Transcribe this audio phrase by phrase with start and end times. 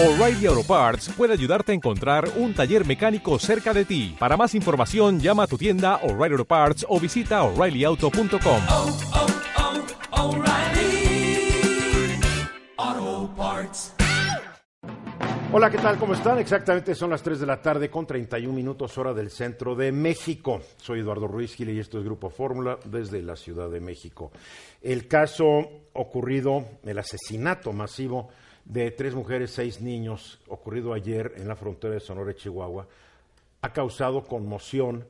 [0.00, 4.14] O'Reilly Auto Parts puede ayudarte a encontrar un taller mecánico cerca de ti.
[4.16, 8.62] Para más información, llama a tu tienda O'Reilly Auto Parts o visita oreillyauto.com.
[8.68, 8.96] oh,
[10.12, 11.50] oh, O'Reilly
[12.76, 13.94] Auto Parts.
[15.50, 15.98] Hola, ¿qué tal?
[15.98, 16.38] ¿Cómo están?
[16.38, 20.60] Exactamente son las 3 de la tarde con 31 minutos hora del centro de México.
[20.76, 24.30] Soy Eduardo Ruiz Gil y esto es Grupo Fórmula desde la Ciudad de México.
[24.80, 28.28] El caso ocurrido, el asesinato masivo
[28.68, 32.86] de tres mujeres, seis niños, ocurrido ayer en la frontera de Sonora y Chihuahua,
[33.62, 35.06] ha causado conmoción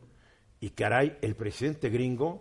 [0.60, 2.40] y caray, el presidente gringo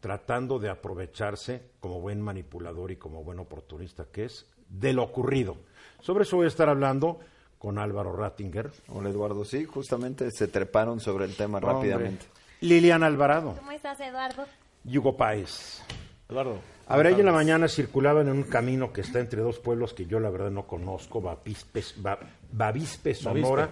[0.00, 5.56] tratando de aprovecharse como buen manipulador y como buen oportunista que es de lo ocurrido.
[6.00, 7.20] Sobre eso voy a estar hablando
[7.58, 11.72] con Álvaro Rattinger, Hola Eduardo, sí, justamente se treparon sobre el tema Hombre.
[11.74, 12.26] rápidamente.
[12.60, 14.46] Liliana Alvarado, ¿Cómo estás, Eduardo?
[14.84, 15.82] Yugo Páez.
[16.28, 16.77] Eduardo.
[16.90, 19.92] A ver, ayer en la mañana circulaban en un camino que está entre dos pueblos
[19.92, 22.18] que yo la verdad no conozco, Bavispe, Ba-
[22.50, 23.70] Bavispe, Sonora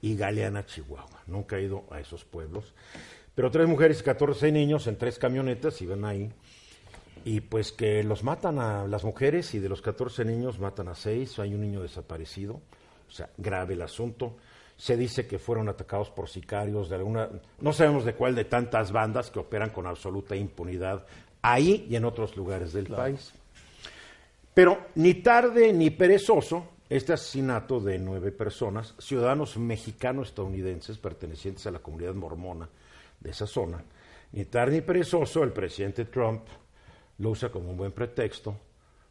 [0.00, 1.22] y Galeana, Chihuahua.
[1.26, 2.72] Nunca he ido a esos pueblos.
[3.34, 6.30] Pero tres mujeres y 14 niños en tres camionetas y ven ahí.
[7.24, 10.94] Y pues que los matan a las mujeres y de los 14 niños matan a
[10.94, 11.38] seis.
[11.38, 12.60] Hay un niño desaparecido.
[13.08, 14.36] O sea, grave el asunto.
[14.76, 17.28] Se dice que fueron atacados por sicarios de alguna,
[17.60, 21.06] no sabemos de cuál de tantas bandas que operan con absoluta impunidad
[21.42, 23.32] ahí y en otros lugares del país.
[24.54, 31.78] Pero ni tarde ni perezoso, este asesinato de nueve personas, ciudadanos mexicano-estadounidenses pertenecientes a la
[31.78, 32.68] comunidad mormona
[33.18, 33.82] de esa zona,
[34.32, 36.42] ni tarde ni perezoso, el presidente Trump
[37.18, 38.56] lo usa como un buen pretexto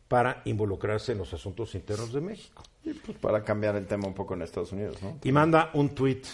[0.08, 2.64] para involucrarse en los asuntos internos de México.
[2.84, 5.18] Y pues para cambiar el tema un poco en Estados Unidos, ¿no?
[5.24, 6.28] Y manda un tuit,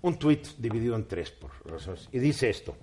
[0.00, 2.08] un tuit dividido en tres por razones.
[2.12, 2.74] Y dice esto.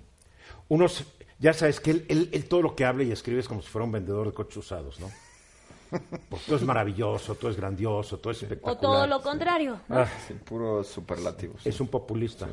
[0.68, 1.04] Unos,
[1.40, 3.68] ya sabes que él, él- él todo lo que habla y escribe es como si
[3.70, 5.10] fuera un vendedor de coches usados, ¿no?
[6.30, 8.78] Porque todo es maravilloso, todo es grandioso, todo es espectacular.
[8.78, 9.80] O todo lo contrario.
[9.90, 11.66] Ah, Sí, puros superlativos.
[11.66, 12.48] es un populista.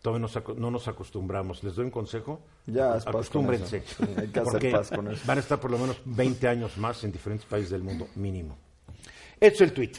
[0.00, 1.62] Todavía nos aco- no nos acostumbramos.
[1.62, 2.40] ¿Les doy un consejo?
[2.66, 3.76] Ya, haz paz con Acostúmbrense.
[3.78, 4.04] eso.
[4.04, 5.22] Sí, hay que hacer porque paz con eso.
[5.26, 8.58] Van a estar por lo menos 20 años más en diferentes países del mundo, mínimo.
[9.38, 9.98] Es el tuit.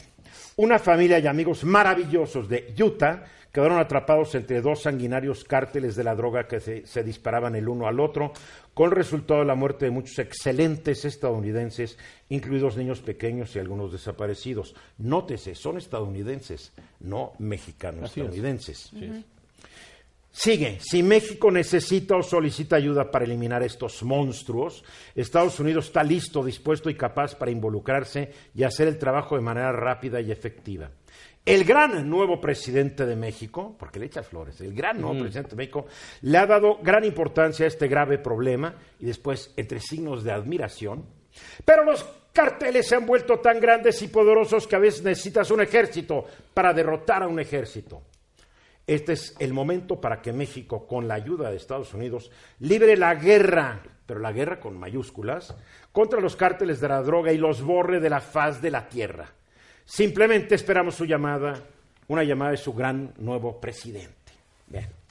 [0.56, 3.24] Una familia y amigos maravillosos de Utah
[3.54, 7.86] quedaron atrapados entre dos sanguinarios cárteles de la droga que se, se disparaban el uno
[7.86, 8.32] al otro,
[8.74, 11.96] con resultado de la muerte de muchos excelentes estadounidenses,
[12.30, 14.74] incluidos niños pequeños y algunos desaparecidos.
[14.98, 18.90] Nótese, son estadounidenses, no mexicanos estadounidenses.
[20.36, 24.82] Sigue, si México necesita o solicita ayuda para eliminar estos monstruos,
[25.14, 29.70] Estados Unidos está listo, dispuesto y capaz para involucrarse y hacer el trabajo de manera
[29.70, 30.90] rápida y efectiva.
[31.46, 35.56] El gran nuevo presidente de México, porque le echa flores, el gran nuevo presidente de
[35.56, 35.86] México
[36.22, 41.04] le ha dado gran importancia a este grave problema y después, entre signos de admiración,
[41.64, 45.60] pero los carteles se han vuelto tan grandes y poderosos que a veces necesitas un
[45.60, 48.02] ejército para derrotar a un ejército.
[48.86, 52.30] Este es el momento para que México, con la ayuda de Estados Unidos,
[52.60, 55.56] libre la guerra, pero la guerra con mayúsculas,
[55.92, 59.28] contra los cárteles de la droga y los borre de la faz de la tierra.
[59.86, 61.62] Simplemente esperamos su llamada,
[62.08, 64.32] una llamada de su gran nuevo presidente.
[64.66, 65.03] Bien.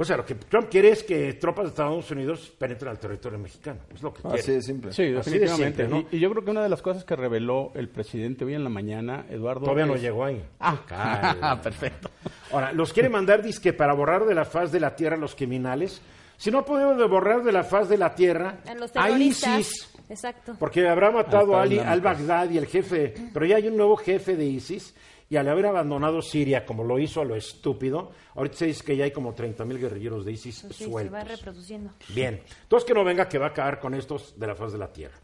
[0.00, 3.36] O sea, lo que Trump quiere es que tropas de Estados Unidos penetren al territorio
[3.36, 3.80] mexicano.
[3.92, 4.38] Es lo que quiere.
[4.38, 4.92] Así de simple.
[4.92, 6.06] Sí, Así de simple, ¿no?
[6.12, 8.62] y, y yo creo que una de las cosas que reveló el presidente hoy en
[8.62, 9.62] la mañana, Eduardo.
[9.62, 10.40] Todavía no llegó ahí.
[10.60, 11.60] Ah, Calma.
[11.62, 12.10] perfecto.
[12.52, 15.34] Ahora, los quiere mandar disque para borrar de la faz de la tierra a los
[15.34, 16.00] criminales.
[16.36, 19.10] Si no podemos de borrar de la faz de la tierra los a.
[19.10, 20.54] ISIS, Exacto.
[20.60, 21.92] porque habrá matado a Al Ali Islámicos.
[21.92, 24.94] al-Baghdad y el jefe, pero ya hay un nuevo jefe de ISIS
[25.30, 28.96] y al haber abandonado Siria como lo hizo a lo estúpido, ahorita se dice que
[28.96, 31.28] ya hay como 30 mil guerrilleros de ISIS Sí, se va sueltos.
[31.28, 31.90] reproduciendo.
[32.08, 34.78] Bien, entonces que no venga que va a acabar con estos de la faz de
[34.78, 35.18] la tierra.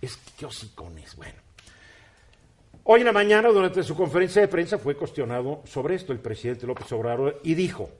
[0.00, 1.36] Es que hocicones, bueno.
[2.84, 6.66] Hoy en la mañana, durante su conferencia de prensa, fue cuestionado sobre esto el presidente
[6.66, 7.90] López Obrador y dijo,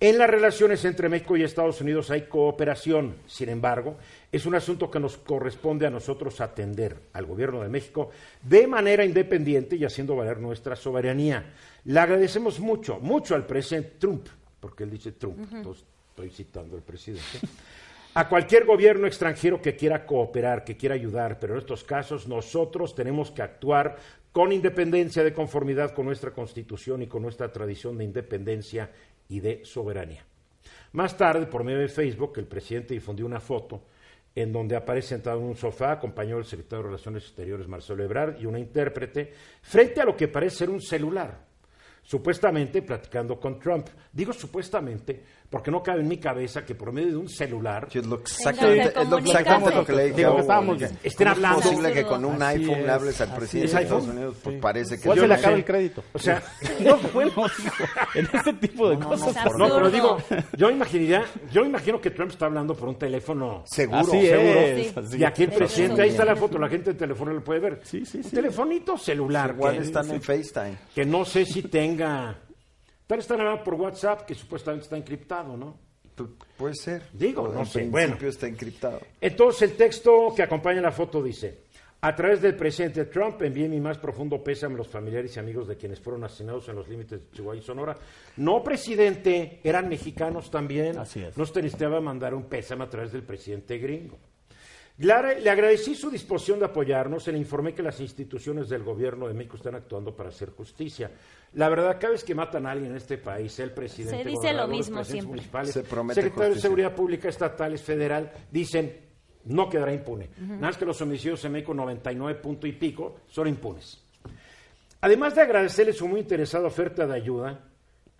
[0.00, 3.98] en las relaciones entre México y Estados Unidos hay cooperación, sin embargo,
[4.32, 8.10] es un asunto que nos corresponde a nosotros atender al gobierno de México
[8.42, 11.52] de manera independiente y haciendo valer nuestra soberanía.
[11.84, 14.26] Le agradecemos mucho, mucho al presidente Trump,
[14.58, 17.38] porque él dice Trump, entonces estoy citando al presidente
[18.14, 22.94] a cualquier gobierno extranjero que quiera cooperar, que quiera ayudar, pero en estos casos nosotros
[22.94, 23.96] tenemos que actuar
[24.32, 28.90] con independencia de conformidad con nuestra constitución y con nuestra tradición de independencia
[29.30, 30.24] y de soberanía.
[30.92, 33.84] Más tarde, por medio de Facebook, el presidente difundió una foto
[34.34, 38.40] en donde aparece sentado en un sofá, acompañado del secretario de Relaciones Exteriores, Marcelo Ebrard,
[38.40, 39.32] y una intérprete,
[39.62, 41.48] frente a lo que parece ser un celular.
[42.02, 43.88] supuestamente platicando con Trump.
[44.12, 47.98] Digo supuestamente porque no cabe en mi cabeza que por medio de un celular Sí,
[47.98, 49.30] es lo Tengan exactamente, es lo, comunicarse.
[49.40, 50.82] exactamente lo que le dije Digo que estábamos.
[50.82, 51.60] Estén ¿cómo es hablando.
[51.60, 53.74] posible que con un Así iPhone le es, hables al presidente es.
[53.74, 54.06] de Estados?
[54.06, 54.36] Unidos?
[54.42, 54.60] Pues Sí.
[54.62, 56.04] parece que yo se le acaba el crédito.
[56.12, 56.42] O sea,
[56.80, 57.46] No, bueno, digo,
[58.14, 59.34] en este tipo de cosas.
[59.58, 60.18] no, pero digo,
[60.56, 63.98] yo imaginaría, yo imagino que Trump está hablando por un teléfono seguro.
[64.00, 64.60] Así seguro.
[64.60, 64.86] es.
[64.86, 64.92] Sí.
[64.96, 67.42] así Y aquí el presidente, es ahí está la foto, la gente del teléfono lo
[67.42, 67.80] puede ver.
[67.82, 68.30] Sí, sí, Un sí.
[68.30, 69.52] telefonito celular.
[69.56, 70.76] Igual están en FaceTime.
[70.94, 72.36] que no sé si tenga.
[73.10, 75.76] Tal vez están hablando por WhatsApp, que supuestamente está encriptado, ¿no?
[76.16, 77.02] Pu- Puede ser.
[77.12, 78.28] Digo, O no en sé, principio bueno.
[78.28, 79.00] está encriptado.
[79.20, 81.64] Entonces, el texto que acompaña la foto dice:
[82.02, 85.66] A través del presidente Trump envié mi más profundo pésame a los familiares y amigos
[85.66, 87.96] de quienes fueron asesinados en los límites de Chihuahua y Sonora.
[88.36, 90.96] No, presidente, eran mexicanos también.
[90.96, 91.36] Así es.
[91.36, 94.18] No usted necesitaba mandar un pésame a través del presidente gringo.
[95.00, 99.28] Le, le agradecí su disposición de apoyarnos y le informé que las instituciones del gobierno
[99.28, 101.10] de México están actuando para hacer justicia.
[101.54, 104.52] La verdad, cada vez que matan a alguien en este país, el presidente, Se dice
[104.52, 105.28] lo mismo presidentes siempre.
[105.30, 106.60] municipales, Se promete secretario de.
[106.60, 109.08] Seguridad Pública estatales, federal, dicen
[109.46, 110.28] no quedará impune.
[110.38, 114.02] Nada más que los homicidios en México, 99 punto y pico, son impunes.
[115.00, 117.64] Además de agradecerle su muy interesada oferta de ayuda,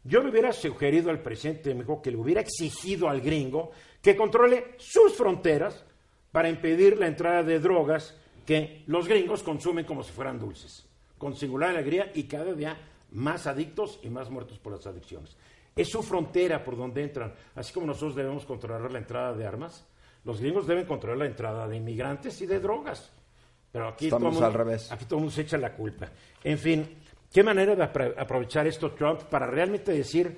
[0.02, 4.16] yo le hubiera sugerido al presidente de México que le hubiera exigido al gringo que
[4.16, 5.84] controle sus fronteras
[6.32, 8.16] para impedir la entrada de drogas
[8.46, 10.86] que los gringos consumen como si fueran dulces,
[11.18, 12.76] con singular alegría y cada día
[13.12, 15.36] más adictos y más muertos por las adicciones.
[15.76, 19.86] Es su frontera por donde entran, así como nosotros debemos controlar la entrada de armas,
[20.24, 23.10] los gringos deben controlar la entrada de inmigrantes y de drogas.
[23.72, 24.90] Pero aquí Estamos todo mundo- al revés.
[24.90, 26.08] Aquí todo el mundo se echa la culpa.
[26.42, 26.88] En fin,
[27.32, 30.36] qué manera de apro- aprovechar esto Trump para realmente decir,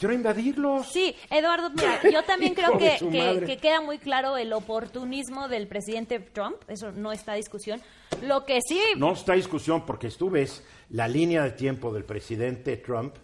[0.00, 0.88] quiero invadirlos.
[0.90, 6.56] Sí, Eduardo, mira, yo también creo que, queda muy claro el oportunismo del presidente Trump,
[6.66, 7.80] eso no está a discusión.
[8.22, 12.78] Lo que sí, No está discusión porque tú ves la línea de tiempo del presidente
[12.78, 13.14] Trump,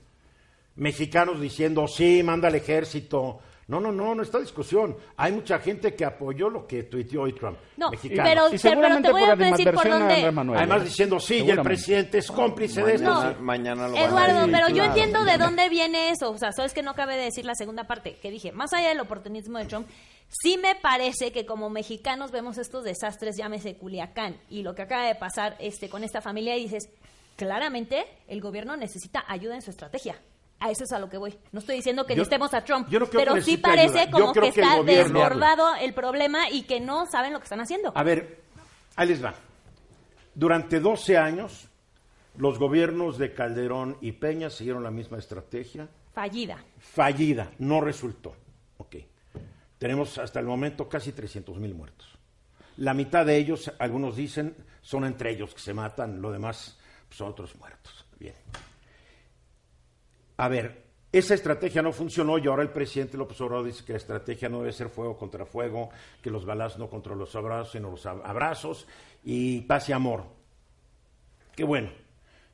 [0.76, 3.40] mexicanos diciendo, sí, manda al ejército.
[3.68, 4.96] No, no, no, no está discusión.
[5.16, 7.58] Hay mucha gente que apoyó lo que tuiteó hoy Trump.
[7.76, 8.24] No, mexicanos.
[8.24, 10.58] pero- Y seguramente te voy por a decir por dónde- Manuel.
[10.58, 10.84] Además ¿eh?
[10.84, 13.10] diciendo, sí, y el presidente es cómplice de esto.
[13.12, 13.42] Mañana, sí.
[13.42, 16.30] mañana lo van a Eduardo, pero yo entiendo de dónde viene eso.
[16.30, 18.52] O sea, sabes que no cabe de decir la segunda parte que dije.
[18.52, 19.88] Más allá del oportunismo de Trump,
[20.28, 25.06] sí me parece que como mexicanos vemos estos desastres, llámese Culiacán, y lo que acaba
[25.08, 26.88] de pasar este, con esta familia, y dices,
[27.34, 30.20] claramente el gobierno necesita ayuda en su estrategia.
[30.58, 31.38] A eso es a lo que voy.
[31.52, 34.00] No estoy diciendo que Yo- necesitemos a Trump, yo no creo que pero sí parece
[34.00, 34.10] ayuda.
[34.10, 37.92] Como que, está desbordado el problema y que no saben lo que están haciendo.
[37.94, 38.42] A ver,
[38.96, 39.34] ahí les va.
[40.34, 41.68] Durante 12 años,
[42.36, 45.88] los gobiernos de Calderón y Peña siguieron la misma estrategia.
[46.14, 46.64] Fallida.
[46.78, 48.34] fallida, no resultó.
[48.78, 48.96] Ok.
[49.78, 52.08] Tenemos hasta el momento casi 300 mil muertos.
[52.78, 56.78] La mitad de ellos, algunos dicen, son entre ellos que se matan, lo demás
[57.10, 58.06] son otros muertos.
[58.18, 58.34] Bien.
[60.38, 63.98] A ver, esa estrategia no funcionó y ahora el presidente López Obrador dice que la
[63.98, 65.88] estrategia no debe ser fuego contra fuego,
[66.22, 68.86] que los balazos no contra los abrazos, sino los ab- abrazos
[69.24, 70.24] y paz y amor.
[71.54, 71.90] Qué bueno.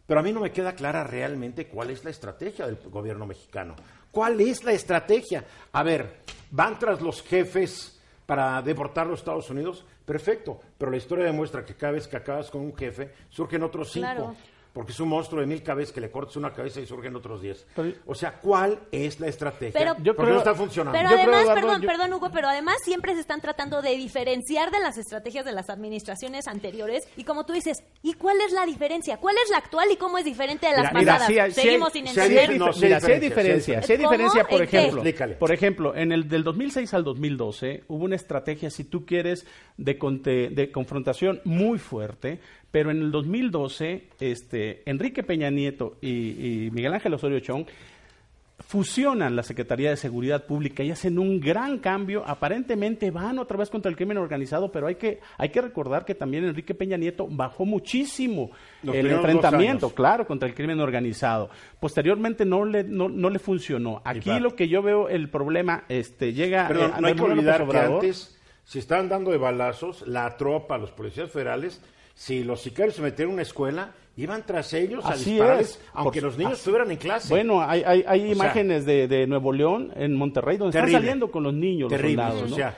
[0.07, 3.75] Pero a mí no me queda clara realmente cuál es la estrategia del gobierno mexicano.
[4.11, 5.45] ¿Cuál es la estrategia?
[5.73, 6.19] A ver,
[6.51, 9.85] ¿van tras los jefes para deportar a los Estados Unidos?
[10.05, 13.91] Perfecto, pero la historia demuestra que cada vez que acabas con un jefe, surgen otros
[13.93, 14.05] cinco.
[14.07, 14.37] Claro.
[14.73, 17.43] Porque es un monstruo de mil cabezas que le cortas una cabeza y surgen otros
[17.43, 17.67] diez.
[17.77, 19.73] Pero- o sea, ¿cuál es la estrategia?
[19.79, 20.99] Pero- Yo Porque creo- no está funcionando.
[20.99, 23.91] Pero Yo creo, además, perdón, yo- perdón, Hugo, pero además siempre se están tratando de
[23.97, 27.07] diferenciar de las estrategias de las administraciones anteriores.
[27.17, 29.19] Y como tú dices, ¿y cuál es la diferencia?
[29.19, 31.29] ¿Cuál es la actual y cómo es diferente de las Mira, pasadas?
[31.39, 32.57] hay- Seguimos sin entender.
[32.59, 35.01] no, Mira, hay sí hay diferencia, sí hay diferencia, por ejemplo.
[35.03, 35.35] Explícale.
[35.35, 39.99] Por ejemplo, en el del 2006 al 2012 hubo una estrategia, si tú quieres, de,
[39.99, 42.41] conte- de confrontación muy fuerte,
[42.73, 46.09] pero en el 2012, este, Enrique Peña Nieto y,
[46.67, 47.67] y Miguel Ángel Osorio Chong
[48.63, 52.25] fusionan la Secretaría de Seguridad Pública y hacen un gran cambio.
[52.27, 56.15] Aparentemente van otra vez contra el crimen organizado, pero hay que, hay que recordar que
[56.15, 58.51] también Enrique Peña Nieto bajó muchísimo
[58.83, 61.51] Los el enfrentamiento, claro, contra el crimen organizado.
[61.81, 64.01] Posteriormente no le, no, no le funcionó.
[64.05, 67.69] Aquí lo que yo veo el problema, este, llega Perdón, eh, no hay que olvidar
[67.69, 71.83] que antes se estaban dando de balazos la tropa, los policías federales,
[72.23, 75.81] si los sicarios se metían en una escuela, iban tras ellos a dispararles, es.
[75.93, 77.29] aunque Por- los niños así- estuvieran en clase.
[77.31, 80.91] Bueno, hay, hay, hay sea, imágenes de, de Nuevo León, en Monterrey, donde Terrible.
[80.93, 82.43] están saliendo con los niños, Terrible, los soldados.
[82.47, 82.57] o ¿no?
[82.57, 82.77] sea,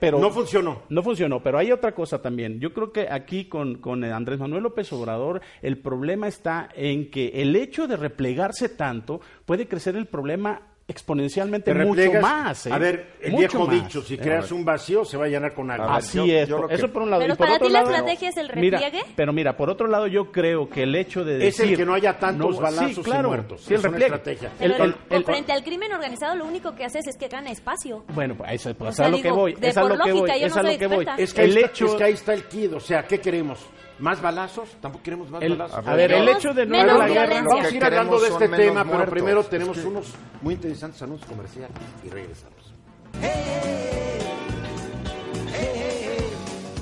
[0.00, 0.82] pero no funcionó.
[0.88, 2.58] No funcionó, pero hay otra cosa también.
[2.60, 7.28] Yo creo que aquí con, con Andrés Manuel López Obrador el problema está en que
[7.42, 12.66] el hecho de replegarse tanto puede crecer el problema exponencialmente Te mucho más.
[12.66, 12.72] ¿eh?
[12.72, 13.82] A ver, el Mucho viejo más.
[13.82, 16.56] dicho, si creas un vacío, se va a llenar con ver, Así yo- es, yo
[16.58, 17.22] por- lo eso que- por un lado.
[17.22, 19.04] Pero y por para otro ti la lado- estrategia es el Mira, repliegue.
[19.16, 21.78] pero mira, por otro lado, yo creo que el hecho de Es el decir...
[21.78, 23.60] que no haya tantos balazos sí, y muertos.
[23.62, 24.14] Sí, el Es una repliegue.
[24.14, 24.48] estrategia.
[24.60, 27.28] El- Pero el- con- el- frente al crimen organizado, lo único que haces es que
[27.28, 28.04] gana espacio.
[28.14, 29.90] Bueno, pues, eso, pues, O sea, a lo digo, que voy, de es a por
[29.90, 31.04] lo que voy, lógica, yo es no a lo soy que voy.
[31.32, 32.74] que, es que ahí está el kid.
[32.74, 33.58] O sea, ¿qué queremos?
[33.98, 34.68] ¿Más balazos?
[34.80, 35.86] Tampoco queremos más el- balazos.
[35.86, 37.42] a ver, el hecho de no a la guerra...
[37.42, 40.12] Vamos a ir hablando de este tema, pero primero Es tenemos que- unos
[40.42, 42.56] muy interesantes anuncios comerciales y regresamos.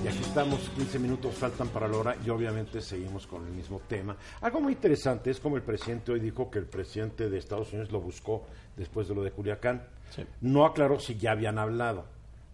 [0.03, 3.81] Y aquí estamos, 15 minutos faltan para la hora y obviamente seguimos con el mismo
[3.89, 4.17] tema.
[4.43, 7.91] Algo muy interesante es como el presidente hoy dijo que el presidente de Estados Unidos
[7.93, 8.45] lo buscó
[8.77, 9.83] después de lo de Culiacán.
[10.11, 10.25] Sí.
[10.43, 12.05] No aclaró si ya habían hablado.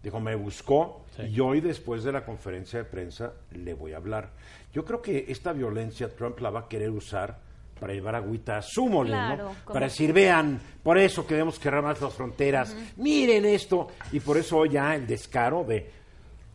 [0.01, 1.33] Dijo, me buscó Sí.
[1.35, 4.29] y hoy después de la conferencia de prensa le voy a hablar.
[4.73, 7.37] Yo creo que esta violencia Trump la va a querer usar
[7.79, 11.59] para llevar agüita a su molino, Claro, como- para decir, vean, por eso que debemos
[11.59, 15.89] cerrar más las fronteras, miren esto, y por eso hoy ya el descaro de,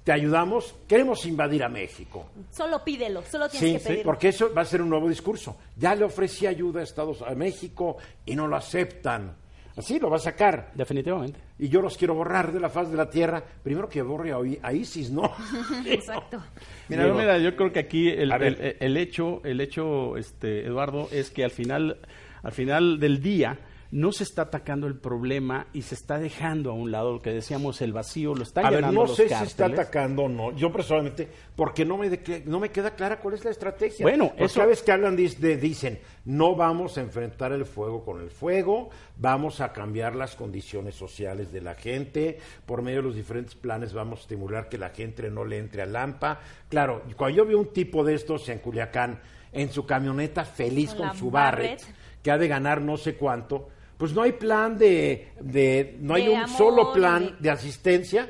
[0.04, 2.26] te ayudamos, queremos invadir a México.
[2.52, 4.04] Solo pídelo, solo tienes Sí, que sí, pedirlo.
[4.04, 5.56] porque eso va a ser un nuevo discurso.
[5.76, 9.34] Ya le ofrecí ayuda a Estados a México y no lo aceptan.
[9.76, 10.70] Así lo va a sacar.
[10.74, 11.38] Definitivamente.
[11.58, 13.42] Y yo los quiero borrar de la faz de la tierra.
[13.62, 15.30] Primero que borre a, ISIS, ¿no?
[15.86, 16.42] Exacto.
[16.88, 21.08] Mira, Digo, mira, yo creo que aquí el, el- el hecho, el hecho, este, Eduardo,
[21.12, 21.98] es que al final,
[22.42, 23.58] al final del día
[23.96, 27.30] no se está atacando el problema y se está dejando a un lado lo que
[27.32, 29.78] decíamos el vacío, lo están A ver, no los sé si está cárteles.
[29.78, 30.52] atacando o no.
[30.54, 31.26] Yo personalmente,
[31.56, 34.04] porque no me, de- no me queda clara cuál es la estrategia.
[34.04, 38.04] Bueno, Porque eso- cada vez que hablan de- dicen, no vamos a enfrentar el fuego
[38.04, 43.04] con el fuego, vamos a cambiar las condiciones sociales de la gente, por medio de
[43.04, 46.40] los diferentes planes vamos a estimular que la gente no le entre a Lampa.
[46.68, 49.20] Claro, cuando yo vi un tipo de estos en Culiacán,
[49.52, 51.96] en su camioneta feliz Con su Barrett, Barrett.
[52.22, 56.24] que ha de ganar no sé cuánto, pues no hay plan de, de no hay
[56.24, 58.28] De un amor, solo plan de- de asistencia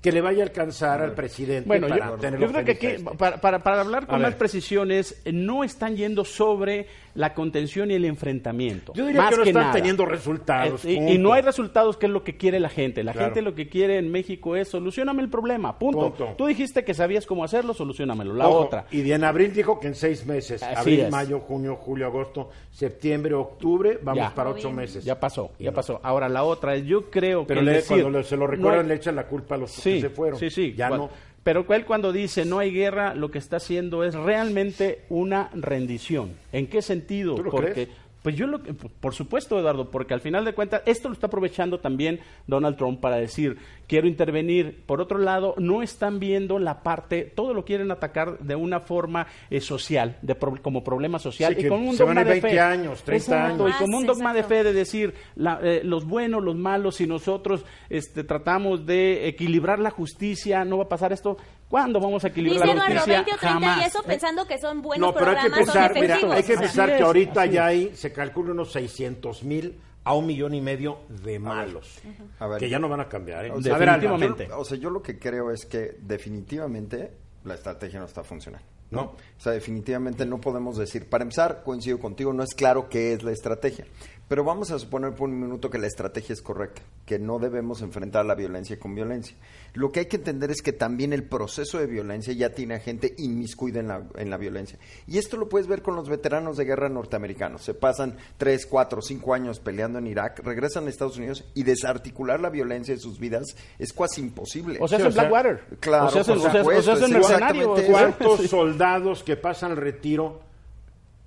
[0.00, 2.90] que le vaya a alcanzar al presidente Bueno, para yo, yo creo que aquí, a
[2.90, 3.04] este.
[3.16, 4.28] para, para- para hablar A con ver.
[4.28, 6.86] más precisiones, eh, no están yendo sobre
[7.18, 8.92] la contención y el enfrentamiento.
[8.94, 9.72] Yo diría más que no están nada.
[9.72, 10.84] teniendo resultados.
[10.84, 13.02] Eh, y- no hay resultados, que es lo que quiere la gente.
[13.02, 13.26] La Claro.
[13.26, 16.10] gente lo que quiere en México es solucioname el problema, punto.
[16.14, 16.34] Punto.
[16.38, 18.34] Tú dijiste que sabías cómo hacerlo, solucionamelo.
[18.34, 18.86] La Ojo, otra.
[18.92, 21.10] Y en abril dijo que en seis meses, Así abril, es.
[21.10, 24.34] mayo, junio, julio, agosto, septiembre, octubre, vamos Ya.
[24.34, 25.04] para ocho meses.
[25.04, 25.74] Ya pasó, Y ya no.
[25.74, 26.00] pasó.
[26.04, 28.82] Ahora la otra es, yo creo Pero que decir, cuando le- se lo no recuerdan
[28.82, 30.38] hay- le echan la culpa a los sí, que se fueron.
[30.38, 30.72] Sí, sí.
[30.76, 31.10] Ya Cuan- no.
[31.48, 36.32] Pero él cuando dice no hay guerra, lo que está haciendo es realmente una rendición.
[36.52, 37.36] ¿En qué sentido?
[37.36, 37.88] ¿Tú lo porque crees?
[38.22, 41.80] pues yo lo por supuesto, Eduardo, porque al final de cuentas esto lo está aprovechando
[41.80, 43.56] también Donald Trump para decir,
[43.88, 44.84] quiero intervenir.
[44.86, 49.26] Por otro lado, no están viendo la parte, todo lo quieren atacar de una forma
[49.50, 52.24] eh, como de pro- como problema social Sí, y con un se van dogma a
[52.24, 52.60] de 20 fe.
[52.60, 53.76] años, 30 Exacto, años.
[53.76, 57.00] y como un Más, dogma de fe de decir la- eh, los buenos, los malos,
[57.00, 61.36] y nosotros este, tratamos de equilibrar la justicia, no va a pasar esto.
[61.68, 63.14] ¿Cuándo vamos a equilibrar Dice la justicia?
[63.14, 63.78] 20 o 30 Jamás.
[63.82, 66.62] y eso pensando que son buenos No, pero hay que pensar, mira, hay que Así
[66.62, 69.74] pensar es, que ahorita ya hay, se calcula unos 600 mil
[70.08, 72.00] a un millón y medio de malos.
[72.38, 73.50] A ver, que ya no van a cambiar, ¿eh?
[73.52, 74.46] O sea, A ver, definitivamente.
[74.48, 77.12] Yo- o sea, yo lo que creo es que definitivamente
[77.44, 78.66] la estrategia no está funcionando.
[78.90, 79.02] No.
[79.02, 83.22] O sea, definitivamente no podemos decir, para empezar, coincido contigo, no es claro qué es
[83.22, 83.84] la estrategia,
[84.28, 87.80] pero vamos a suponer por un minuto que la estrategia es correcta, que no debemos
[87.80, 89.36] enfrentar la violencia con violencia.
[89.72, 92.80] Lo que hay que entender es que también el proceso de violencia ya tiene a
[92.80, 94.78] gente inmiscuida en la, en la violencia.
[95.06, 97.62] Y esto lo puedes ver con los veteranos de guerra norteamericanos.
[97.62, 102.40] Se pasan tres, cuatro, cinco años peleando en Irak, regresan a Estados Unidos y desarticular
[102.40, 104.78] la violencia de sus vidas es casi imposible.
[104.80, 105.78] O sea, Sí, es o sea, Blackwater.
[105.80, 107.52] claro, o sea, es o sea, o sea,
[107.88, 110.40] ¿Cuántos soldados que pasan el retiro,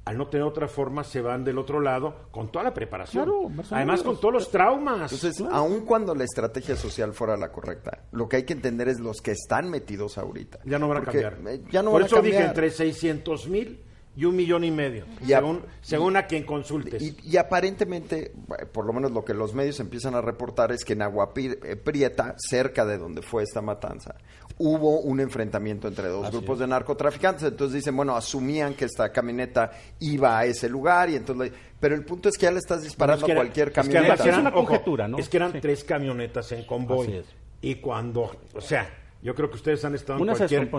[0.06, 3.24] al no tener otra forma, se van del otro lado con toda la preparación?
[3.26, 5.12] Claro, Además, con todos los traumas.
[5.14, 9.00] Entonces, aun cuando la estrategia social fuera la correcta, lo que hay que entender es
[9.00, 10.60] los que están metidos ahorita.
[10.66, 11.38] ya no van a cambiar.
[11.48, 13.84] eh, Ya no Por van eso a dije entre 600 mil
[14.16, 17.02] y un millón y medio, según, según a quien consultes.
[17.02, 20.84] Y, y aparentemente, bueno, por lo menos lo que los medios empiezan a reportar es
[20.84, 24.16] que en Agua Pi- eh, Prieta, cerca de donde fue esta matanza,
[24.58, 27.44] hubo un enfrentamiento entre dos grupos de narcotraficantes.
[27.44, 31.52] Entonces dicen, bueno, asumían que esta camioneta iba a ese lugar y entonces...
[31.52, 33.68] le- Pero el punto es que ya le estás disparando Es que a era- cualquier
[33.70, 34.14] es que camioneta.
[34.16, 35.18] Es eran- una conjetura, ¿no?
[35.18, 35.62] Es que eran Sí.
[35.62, 37.08] tres camionetas en convoy.
[37.08, 37.26] Así es.
[37.62, 38.90] Y cuando, o sea,
[39.22, 40.70] yo creo que ustedes han estado en Una cualquier,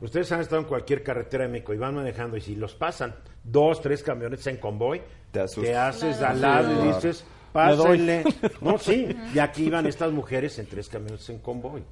[0.00, 3.14] ustedes han estado en cualquier carretera de México y van manejando y si los pasan
[3.44, 6.26] dos, tres camionetas en convoy, Te haces Claro.
[6.34, 8.24] al lado y dices, pásenle.
[8.60, 9.08] No, sí.
[9.34, 11.82] Y aquí iban estas mujeres en tres camionetas en convoy.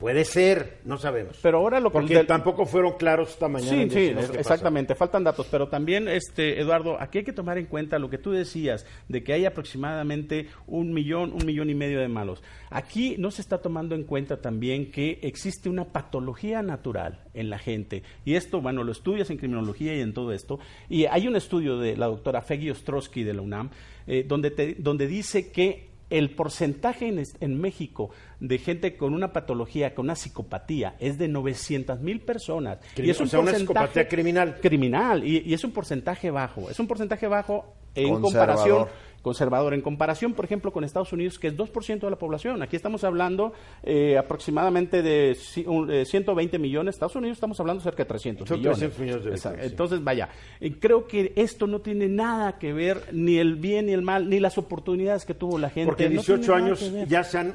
[0.00, 1.38] Puede ser, no sabemos.
[1.42, 3.82] Pero ahora lo que- Porque del- tampoco fueron claros esta mañana.
[3.84, 7.66] Sí, sí, es- exactamente, faltan datos, pero también, este, Eduardo, aquí hay que tomar en
[7.66, 12.00] cuenta lo que tú decías, de que hay aproximadamente un millón, un millón y medio
[12.00, 12.42] de malos.
[12.70, 17.58] Aquí no se está tomando en cuenta también que existe una patología natural en la
[17.58, 21.36] gente, y esto, bueno, lo estudias en criminología y en todo esto, y hay un
[21.36, 23.68] estudio de la doctora Feggy Ostrowski de la UNAM,
[24.06, 27.08] eh, donde, te- donde dice que el porcentaje
[27.40, 32.78] en, México de gente con una patología, con una psicopatía, es de 900 mil personas.
[32.96, 34.58] Crimi- y es un o sea, una psicopatía criminal.
[34.60, 36.68] criminal y, y es un porcentaje bajo.
[36.68, 38.86] Es un porcentaje bajo en comparación
[39.22, 42.62] conservador en comparación, por ejemplo, con Estados Unidos, que es 2% de la población.
[42.62, 46.94] Aquí estamos hablando eh, aproximadamente de ci- un, eh, 120 millones.
[46.94, 48.78] Estados Unidos estamos hablando cerca de 300 Son millones.
[48.78, 49.62] 300 millones de Exacto.
[49.64, 50.28] Entonces, vaya,
[50.60, 54.28] eh, creo que esto no tiene nada que ver ni el bien ni el mal,
[54.30, 55.86] ni las oportunidades que tuvo la gente.
[55.86, 57.54] Porque en No tiene 18 nada años ya se han.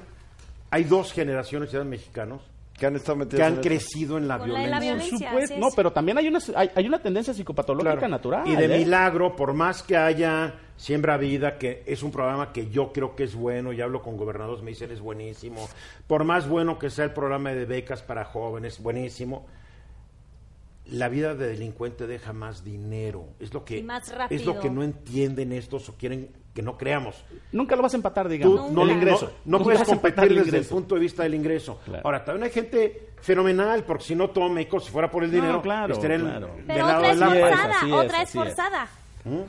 [0.71, 2.41] Hay dos generaciones ya de mexicanos
[2.77, 3.67] Que han estado metidos que en han esto.
[3.69, 4.95] crecido en la violencia.
[4.95, 5.57] Por supuesto.
[5.57, 8.07] No, pero también hay una, hay, hay una tendencia psicopatológica Claro.
[8.09, 8.47] natural.
[8.47, 8.79] Y de ¿eh?
[8.79, 13.23] milagro, por más que haya Siembra Vida, que es un programa que yo creo que
[13.23, 15.69] es bueno, y hablo con gobernadores, me dicen es buenísimo,
[16.05, 19.45] por más bueno que sea el programa de becas para jóvenes, buenísimo,
[20.87, 23.25] la vida de delincuente deja más dinero.
[23.39, 26.77] Es lo que, Y más es lo que no entienden estos o quieren que no
[26.77, 27.23] creamos.
[27.51, 28.71] Nunca lo vas a empatar, Tú digamos.
[28.71, 29.25] no, el no- ingreso.
[29.43, 31.79] no Nunca puedes competir desde el punto de vista del ingreso.
[31.85, 32.01] Claro.
[32.05, 35.35] Ahora, también hay gente fenomenal, porque si no todo México, si fuera por el No,
[35.35, 36.47] dinero, claro, estaría en- claro.
[36.55, 38.87] del Pero lado otra es forzada, otra es forzada.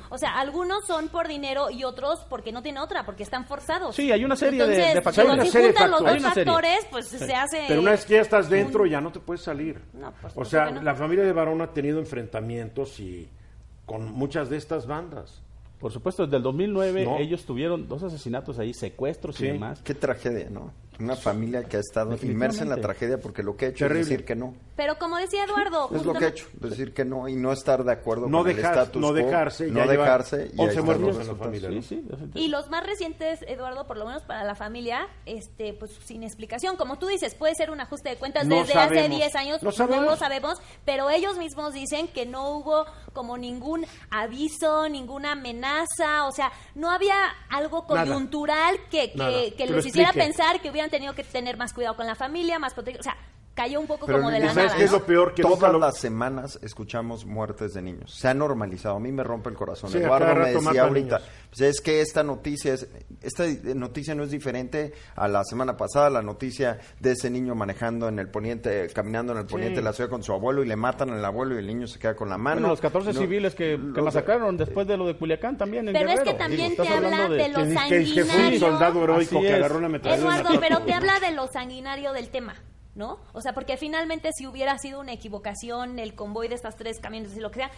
[0.08, 3.94] O sea, algunos son por dinero y otros porque no tienen otra, porque están forzados.
[3.94, 5.16] Sí, hay una serie de- Entonces, de factores.
[5.16, 6.00] digo, Hay una serie de juntan los factores.
[6.00, 6.52] dos Hay una serie.
[6.52, 7.64] factores, pues se hace...
[7.68, 9.80] Pero una vez que ya estás dentro, un- ya no te puedes salir.
[9.92, 10.80] No, por o sea, no.
[10.82, 13.28] la familia de Barón ha tenido enfrentamientos y
[13.84, 15.42] con muchas de estas bandas.
[15.78, 17.18] Por supuesto, desde el 2009 No.
[17.18, 19.44] ellos tuvieron dos asesinatos ahí, secuestros Sí.
[19.44, 19.82] y demás.
[19.82, 20.72] Qué tragedia, ¿no?
[20.98, 24.00] Una familia que ha estado inmersa en la tragedia porque lo que ha hecho Terrible.
[24.02, 24.54] es decir que no.
[24.76, 25.88] Pero como decía Eduardo...
[25.94, 28.50] Es lo que ha hecho, decir que no y no estar de acuerdo No, con
[28.50, 29.66] el dejar- status no quo, dejarse.
[29.70, 31.60] no dejarse y ahí 11 están muertos los en la resultados.
[31.62, 31.82] familia.
[31.82, 32.16] Sí, ¿no?
[32.16, 32.24] sí.
[32.34, 36.76] Y los más recientes, Eduardo, por lo menos para la familia, este, pues sin explicación.
[36.76, 39.18] Como tú dices, puede ser un ajuste de cuentas No desde hace sabemos.
[39.18, 40.04] 10 años, No sabemos.
[40.04, 46.32] lo sabemos, pero ellos mismos dicen que no hubo como ningún aviso, ninguna amenaza, o
[46.32, 47.14] sea, no había
[47.48, 49.30] algo coyuntural que, Nada.
[49.30, 52.14] que, que Que les hiciera pensar que hubieran tenido que tener más cuidado con la
[52.14, 53.16] familia, más protección, o sea,
[53.54, 54.78] cayó un poco Pero como de la ¿sabes ¿Sabes nada.
[54.78, 54.98] qué es ¿no?
[54.98, 55.34] lo peor?
[55.34, 58.14] Que Todas lo- las semanas escuchamos muertes de niños.
[58.14, 58.96] Se ha normalizado.
[58.96, 59.90] A mí me rompe el corazón.
[59.90, 62.86] Sí, Eduardo me decía ahorita, pues es que esta noticia es,
[63.26, 68.08] esta noticia no es diferente a la semana pasada, la noticia de ese niño manejando
[68.08, 70.76] en el poniente, caminando en el poniente de la ciudad con su abuelo y le
[70.76, 72.56] matan al abuelo y el niño se queda con la mano.
[72.56, 75.88] Bueno, los 14 No, civiles que, que los- masacraron después de lo de Culiacán también
[75.88, 78.28] en Pero es que también Digo, te habla hablando de los Que, que- fue un
[78.28, 78.60] sanguinarios.
[78.60, 79.54] soldado heroico Así que es.
[79.54, 80.22] agarró una metralleta.
[80.40, 82.54] Eduardo, pero te habla de lo sanguinario del tema,
[82.94, 83.18] ¿no?
[83.32, 87.36] O sea, porque finalmente si hubiera sido una equivocación el convoy de estas tres camiones
[87.36, 87.70] y lo que sea,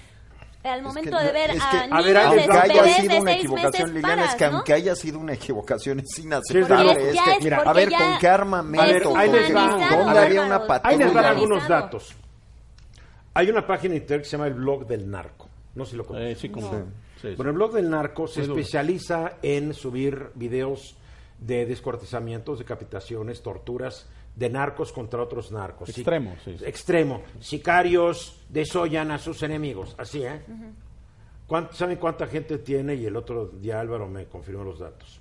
[0.64, 2.94] al momento que de no- ver es a que, a niños ver, de aunque haya
[2.94, 4.56] sido de una equivocación, meses Liliana, paras, es que ¿no?
[4.56, 6.92] aunque haya sido una equivocación es Sí, inaceptable.
[6.92, 8.82] es Es que, es mira, a ver, ¿con qué armamento?
[8.82, 9.62] A ver, ahí les va.
[9.62, 10.92] deshumanizado, ¿Dónde había una patrulla?
[10.96, 12.14] Ahí les van algunos datos.
[13.34, 15.48] Hay una página en internet que se llama el blog del narco.
[15.74, 16.38] No sé si lo Eh, conoces.
[16.38, 16.70] sí, como.
[16.70, 16.76] Sí.
[17.22, 17.34] sí, sí.
[17.36, 18.60] Bueno, el blog del narco se Muy duro.
[18.60, 20.96] especializa en subir videos
[21.38, 25.88] de descuartizamientos, decapitaciones, torturas de narcos contra otros narcos.
[25.88, 26.64] Extremo, sí, sí.
[26.64, 27.22] Extremo.
[27.40, 29.94] Sicarios desollan a sus enemigos.
[29.98, 30.40] Así, ¿eh?
[31.46, 32.94] ¿Cuánto- ¿Saben cuánta gente tiene?
[32.94, 35.20] Y el otro día Álvaro me confirmó los datos.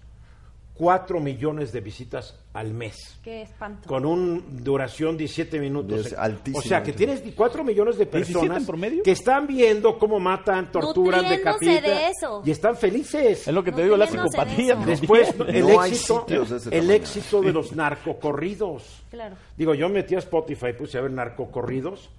[0.77, 3.19] Cuatro millones de visitas al mes.
[3.23, 3.87] Qué espanto.
[3.87, 6.05] Con una duración 17 minutos.
[6.07, 6.59] Es altísimo.
[6.59, 9.03] O sea, que tienes 4 millones de 17 personas promedio.
[9.03, 11.81] que están viendo cómo matan, torturan, decapitan.
[11.81, 12.41] de eso.
[12.45, 13.47] Y están felices.
[13.47, 14.73] Es lo que te digo, la de psicopatía.
[14.73, 14.85] eso.
[14.85, 19.03] Después, el No éxito, de el éxito de los narcocorridos.
[19.09, 19.35] Claro.
[19.57, 22.09] Digo, yo metí a Spotify, puse a ver narcocorridos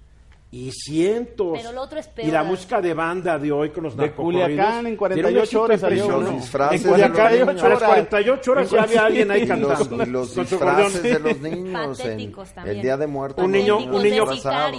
[0.51, 1.59] y cientos.
[1.59, 2.27] Pero lo otro es peor.
[2.27, 4.11] Y la música de banda de hoy con los De.
[4.11, 6.09] Culiacán en 48 tiene un éxito horas salió.
[6.21, 7.83] Los disfraces En Culiacán, de los a las niños.
[7.83, 11.99] 48 horas ya había alguien ahí Y los, y disfraces de los niños.
[11.99, 13.45] en el Día de Muertos.
[13.45, 14.23] Un niño- un niño-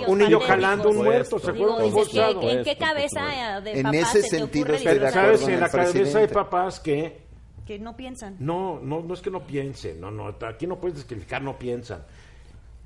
[0.09, 2.41] un jalando un muerto, se Digo, fue un dices, ¿qué, bolsado.
[2.41, 5.19] qué- en qué cabeza de En ese sentido ocurre estoy de disfrazar?
[5.25, 5.41] acuerdo ¿Sabes?
[5.43, 7.31] con En la cabeza papás que
[7.67, 8.35] Que no piensan.
[8.41, 12.05] No, no, no es que no piensen, no, no, aquí no puedes descalificar, no piensan.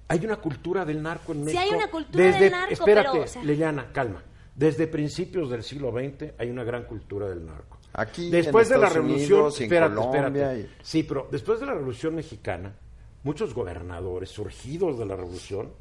[0.09, 1.63] Hay una cultura del narco en Sí, México.
[1.63, 3.43] hay una cultura desde, del narco, Espérate, pero, o sea-
[3.93, 4.23] calma.
[4.55, 7.79] Desde principios del siglo XX hay una gran cultura del narco.
[7.95, 10.61] Aquí después en de la revolución, Unidos espérate, Colombia espérate.
[10.61, 12.75] y- Sí, pero después de la revolución mexicana,
[13.23, 15.73] muchos gobernadores surgidos de la revolución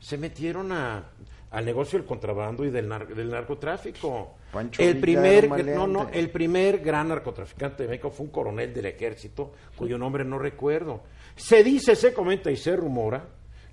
[0.00, 1.10] se metieron a,
[1.50, 4.34] al negocio del contrabando y del, nar- del narcotráfico.
[4.52, 8.86] Pancho el primer, no, no, el primer gran narcotraficante de México fue un coronel del
[8.86, 11.02] ejército, cuyo nombre no recuerdo.
[11.36, 13.26] Se dice, se comenta y se rumora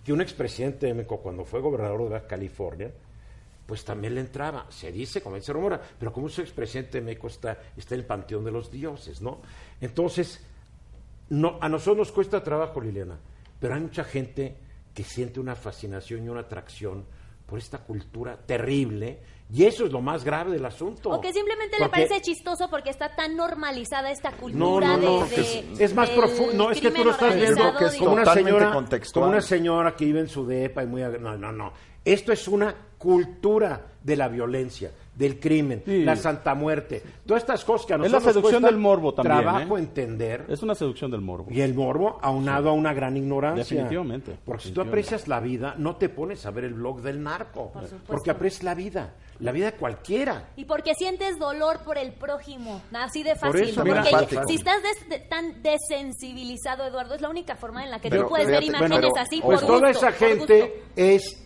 [0.05, 2.91] que un expresidente de México, cuando fue gobernador de California,
[3.65, 4.67] pues también le entraba.
[4.69, 8.05] Se dice, como se rumora, pero como ese expresidente de México está, está en el
[8.05, 9.41] panteón de los dioses, ¿no?
[9.81, 10.45] Entonces,
[11.29, 13.17] no, a nosotros nos cuesta trabajo, Liliana,
[13.59, 14.55] pero hay mucha gente
[14.93, 17.03] que siente una fascinación y una atracción
[17.47, 19.19] por esta cultura terrible,
[19.53, 21.09] y eso es lo más grave del asunto.
[21.11, 25.19] O que simplemente le Porque- parece chistoso porque está tan normalizada esta no, cultura no,
[25.21, 26.53] no, de, es, de- es más profundo.
[26.53, 28.71] No, es que tú lo estás viendo organizado, como una señora,
[29.13, 31.73] como una señora que vive en su depa y muy no, no, no.
[32.03, 36.03] Esto es una cultura de la violencia, del crimen, Sí.
[36.03, 39.13] la santa muerte, todas estas cosas que a Es la nosotros nos seducción del morbo
[39.13, 39.79] también, Trabajo ¿eh?
[39.79, 40.45] entender.
[40.49, 41.47] Es una seducción del morbo.
[41.49, 43.63] Y el morbo aunado a una gran ignorancia.
[43.63, 47.23] Definitivamente, Porque si tú aprecias la vida, no te pones a ver el blog del
[47.23, 47.71] narco.
[48.07, 50.49] porque aprecias la vida, la vida de cualquiera.
[50.57, 53.69] Y porque sientes dolor por el prójimo, así de Por fácil.
[53.69, 55.61] eso, porque mira, si estás des- de- tan
[56.09, 59.13] desensibilizado, Eduardo, es la única forma en la que Pero, tú puedes ver imágenes bueno,
[59.17, 60.91] así Pues por toda gusto, esa por gente gusto.
[60.95, 61.44] es,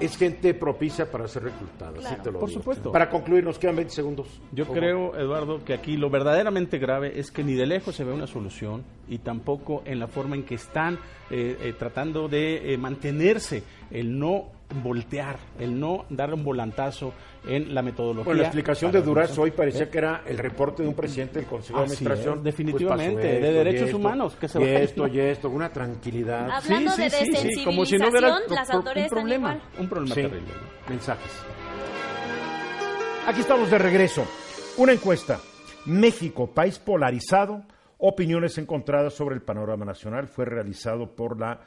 [0.00, 2.22] es gente propicia para ser reclutada, Claro.
[2.22, 2.60] te lo Por digo.
[2.60, 2.92] supuesto.
[2.92, 4.26] Para concluir, nos quedan 20 segundos.
[4.52, 8.12] Yo creo, Eduardo, que aquí lo verdaderamente grave es que ni de lejos se ve
[8.12, 10.98] una solución y tampoco en la forma en que están
[11.30, 17.12] eh, eh, tratando de eh, mantenerse, el no voltear, el no darle un volantazo
[17.46, 18.24] en la metodología.
[18.24, 19.30] Bueno, la explicación de resolver.
[19.38, 22.38] hoy parecía que era el reporte de un presidente del Consejo de Administración.
[22.38, 25.72] es, definitivamente, pues, pasó de derechos esto, humanos, que se y esto, y esto, una
[25.72, 26.50] tranquilidad.
[26.50, 29.70] Hablando de desensibilización, como si no hubiera las autoridades un están problema, igual.
[29.80, 30.48] un problema Sí, terrible.
[30.48, 30.90] ¿no?
[30.90, 31.32] mensajes.
[33.26, 34.24] Aquí estamos de regreso.
[34.76, 35.40] Una encuesta.
[35.86, 37.62] México, país polarizado,
[37.98, 41.60] opiniones encontradas sobre el panorama nacional, fue realizado por la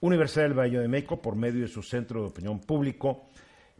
[0.00, 3.26] Universidad del Valle de México por medio de su Centro de Opinión Público,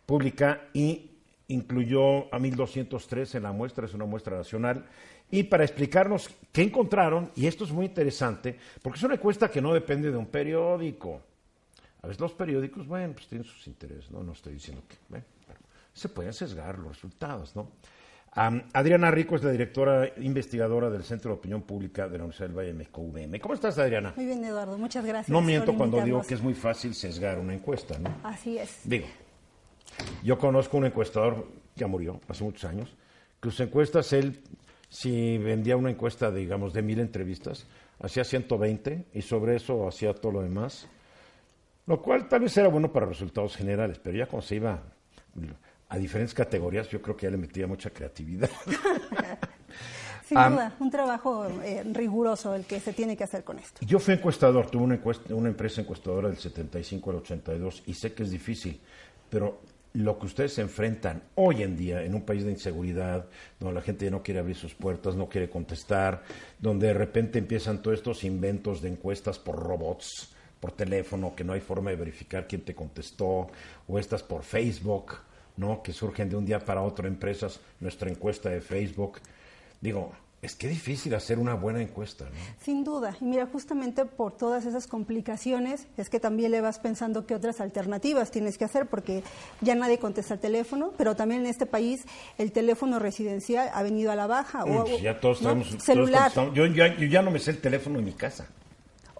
[0.04, 1.10] Pública y
[1.48, 4.84] incluyó a 1203 en la muestra, es una muestra nacional.
[5.30, 9.60] Y para explicarnos qué encontraron, y esto es muy interesante, porque es una encuesta que
[9.60, 11.20] no depende de un periódico.
[12.02, 14.22] A veces los periódicos, bueno, pues tienen sus intereses, ¿no?
[14.22, 14.96] No estoy diciendo que...
[15.08, 15.24] bueno,
[15.92, 17.72] se pueden sesgar los resultados, ¿no?
[18.32, 22.56] Adriana Rico es la directora investigadora del Centro de Opinión Pública de la Universidad del
[22.56, 23.40] Valle de México, UVM.
[23.40, 24.12] ¿Cómo estás, Adriana?
[24.16, 25.28] Muy bien, Eduardo, muchas gracias.
[25.30, 28.14] No por miento cuando digo que es muy fácil sesgar una encuesta, ¿no?
[28.22, 28.80] Así es.
[28.84, 29.06] Digo,
[30.22, 32.94] yo conozco un encuestador, ya murió hace muchos años,
[33.40, 34.40] que sus encuestas, él,
[34.88, 37.66] si vendía una encuesta, digamos, de mil entrevistas,
[38.00, 40.88] hacía 120 y sobre eso hacía todo lo demás,
[41.86, 44.82] lo cual tal vez era bueno para resultados generales, pero ya cuando se iba
[45.88, 48.50] a diferentes categorías, yo creo que ya le metía mucha creatividad.
[50.26, 53.80] Sin duda, un trabajo eh, riguroso el que se tiene que hacer con esto.
[53.86, 58.12] Yo fui encuestador, tuve una, encuesta- una empresa encuestadora del 75 al 82 y sé
[58.12, 58.78] que es difícil,
[59.30, 59.62] pero
[59.94, 63.24] lo que ustedes se enfrentan hoy en día en un país de inseguridad,
[63.58, 66.22] donde la gente ya no quiere abrir sus puertas, no quiere contestar,
[66.58, 71.54] donde de repente empiezan todos estos inventos de encuestas por robots, por teléfono, que no
[71.54, 73.48] hay forma de verificar quién te contestó,
[73.86, 75.14] o estas por Facebook,
[75.58, 75.82] ¿no?
[75.82, 79.18] que surgen de un día para otro empresas, nuestra encuesta de Facebook.
[79.80, 82.30] Digo, es que difícil hacer una buena encuesta, ¿no?
[82.64, 83.16] Sin duda.
[83.20, 87.60] Y mira, justamente por todas esas complicaciones es que también le vas pensando qué otras
[87.60, 89.24] alternativas tienes que hacer, porque
[89.60, 92.04] ya nadie contesta el teléfono, pero también en este país
[92.38, 94.64] el teléfono residencial ha venido a la baja.
[94.64, 96.32] O, pues ya todos todos celular.
[96.32, 96.54] contestamos.
[96.54, 98.46] yo, ya, yo ya no me sé el teléfono de mi casa.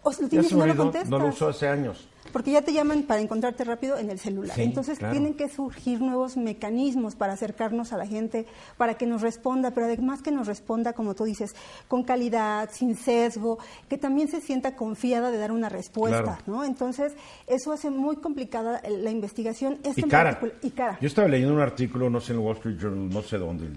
[0.05, 2.09] O Ya tienes se y me no lo olvidó, no lo uso hace años.
[2.33, 4.55] Porque ya te llaman para encontrarte rápido en el celular.
[4.55, 5.13] Sí, Entonces claro.
[5.13, 9.87] tienen que surgir nuevos mecanismos para acercarnos a la gente, para que nos responda, pero
[9.87, 11.55] además que nos responda, como tú dices,
[11.89, 16.43] con calidad, sin sesgo, que también se sienta confiada de dar una respuesta, Claro.
[16.47, 16.65] ¿no?
[16.65, 17.15] Entonces
[17.47, 19.79] eso hace muy complicada la investigación.
[19.97, 20.41] Y cara.
[20.63, 20.99] Y cara.
[21.01, 23.69] Yo estaba leyendo un artículo, no sé, en el Wall Street Journal, no sé dónde,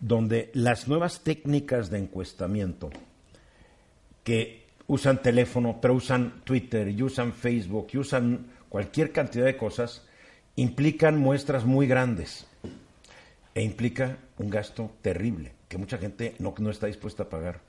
[0.00, 2.90] donde las nuevas técnicas de encuestamiento
[4.24, 10.06] que usan teléfono, pero usan Twitter y usan Facebook y usan cualquier cantidad de cosas,
[10.56, 12.46] implican muestras muy grandes
[13.54, 17.60] e implica un gasto terrible que mucha gente no, no está dispuesta a pagar.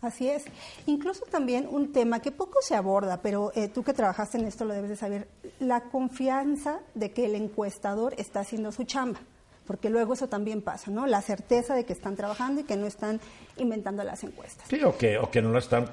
[0.00, 0.44] Así es.
[0.86, 4.64] Incluso también un tema que poco se aborda, pero eh, tú que trabajaste en esto
[4.64, 5.28] lo debes de saber,
[5.60, 9.20] la confianza de que el encuestador está haciendo su chamba,
[9.66, 11.06] porque luego eso también pasa, ¿no?
[11.06, 13.20] La certeza de que están trabajando y que no están
[13.56, 14.66] inventando las encuestas.
[14.68, 15.86] Sí, o que, o que no las están.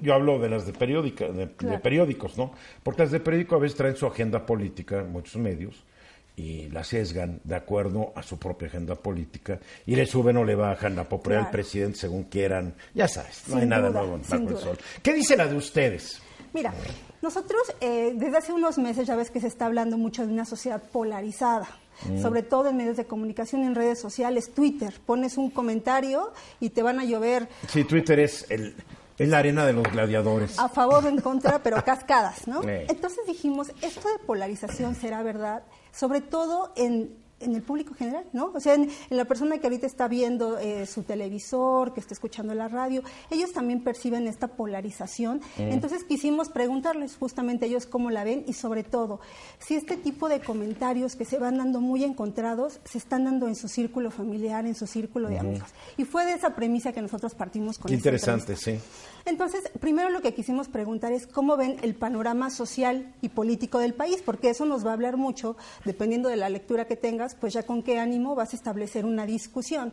[0.00, 2.52] Yo hablo de las de, periódica, de, periódicos, ¿no?
[2.82, 5.84] Porque las de periódico a veces traen su agenda política, muchos medios,
[6.34, 10.54] y la sesgan de acuerdo a su propia agenda política, y le suben o le
[10.54, 11.46] bajan la popularidad Claro.
[11.48, 12.74] al presidente según quieran.
[12.94, 14.78] Ya sabes, no Sin hay nada duda, nuevo sin bajo el sol.
[15.02, 16.20] ¿Qué dice la de ustedes?
[16.54, 16.72] Mira,
[17.22, 20.44] nosotros eh, desde hace unos meses ya ves que se está hablando mucho de una
[20.44, 21.68] sociedad polarizada,
[22.20, 24.94] sobre todo en medios de comunicación, en redes sociales, Twitter.
[25.04, 28.74] Pones un comentario y te van a llover Sí, Twitter es el,
[29.18, 30.58] Es la arena de los gladiadores.
[30.58, 32.62] a favor o en contra, pero cascadas, ¿no?
[32.66, 35.62] Entonces dijimos, esto de polarización será verdad,
[35.92, 38.52] sobre todo en, en el público general, ¿no?
[38.54, 42.14] O sea, en, en la persona que ahorita está viendo eh, su televisor, que está
[42.14, 45.40] escuchando la radio, ellos también perciben esta polarización.
[45.58, 49.20] Entonces quisimos preguntarles justamente a ellos cómo la ven y sobre todo,
[49.58, 53.56] si este tipo de comentarios que se van dando muy encontrados, se están dando en
[53.56, 55.68] su círculo familiar, en su círculo de amigos.
[55.96, 58.78] Y fue de esa premisa que nosotros partimos con Qué interesante, sí.
[59.24, 63.94] Entonces, primero lo que quisimos preguntar es cómo ven el panorama social y político del
[63.94, 67.52] país, porque eso nos va a hablar mucho, dependiendo de la lectura que tengas, pues
[67.52, 69.92] ya con qué ánimo vas a establecer una discusión.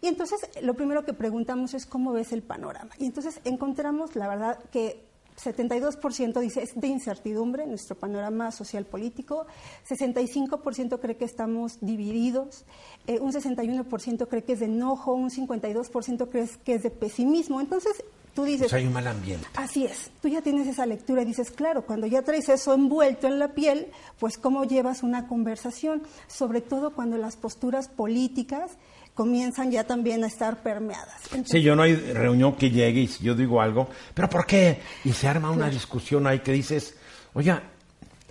[0.00, 2.90] Y entonces, lo primero que preguntamos es cómo ves el panorama.
[2.98, 9.46] Y entonces encontramos, la verdad, que 72% dice es de incertidumbre nuestro panorama social político,
[9.88, 12.64] 65% cree que estamos divididos,
[13.06, 17.60] eh, un 61% cree que es de enojo, un 52% cree que es de pesimismo.
[17.60, 18.02] Entonces,
[18.36, 19.48] tú dices, O sea, hay un mal ambiente.
[19.56, 23.26] Así es, tú ya tienes esa lectura y dices, claro, cuando ya traes eso envuelto
[23.26, 23.88] en la piel,
[24.20, 28.72] pues cómo llevas una conversación, sobre todo cuando las posturas políticas
[29.14, 31.22] comienzan ya también a estar permeadas.
[31.30, 34.44] Entonces, Sí, yo no hay reunión que llegue y si yo digo algo, ¿pero por
[34.44, 34.80] qué?
[35.04, 36.94] Y se arma una discusión ahí que dices,
[37.32, 37.62] oiga,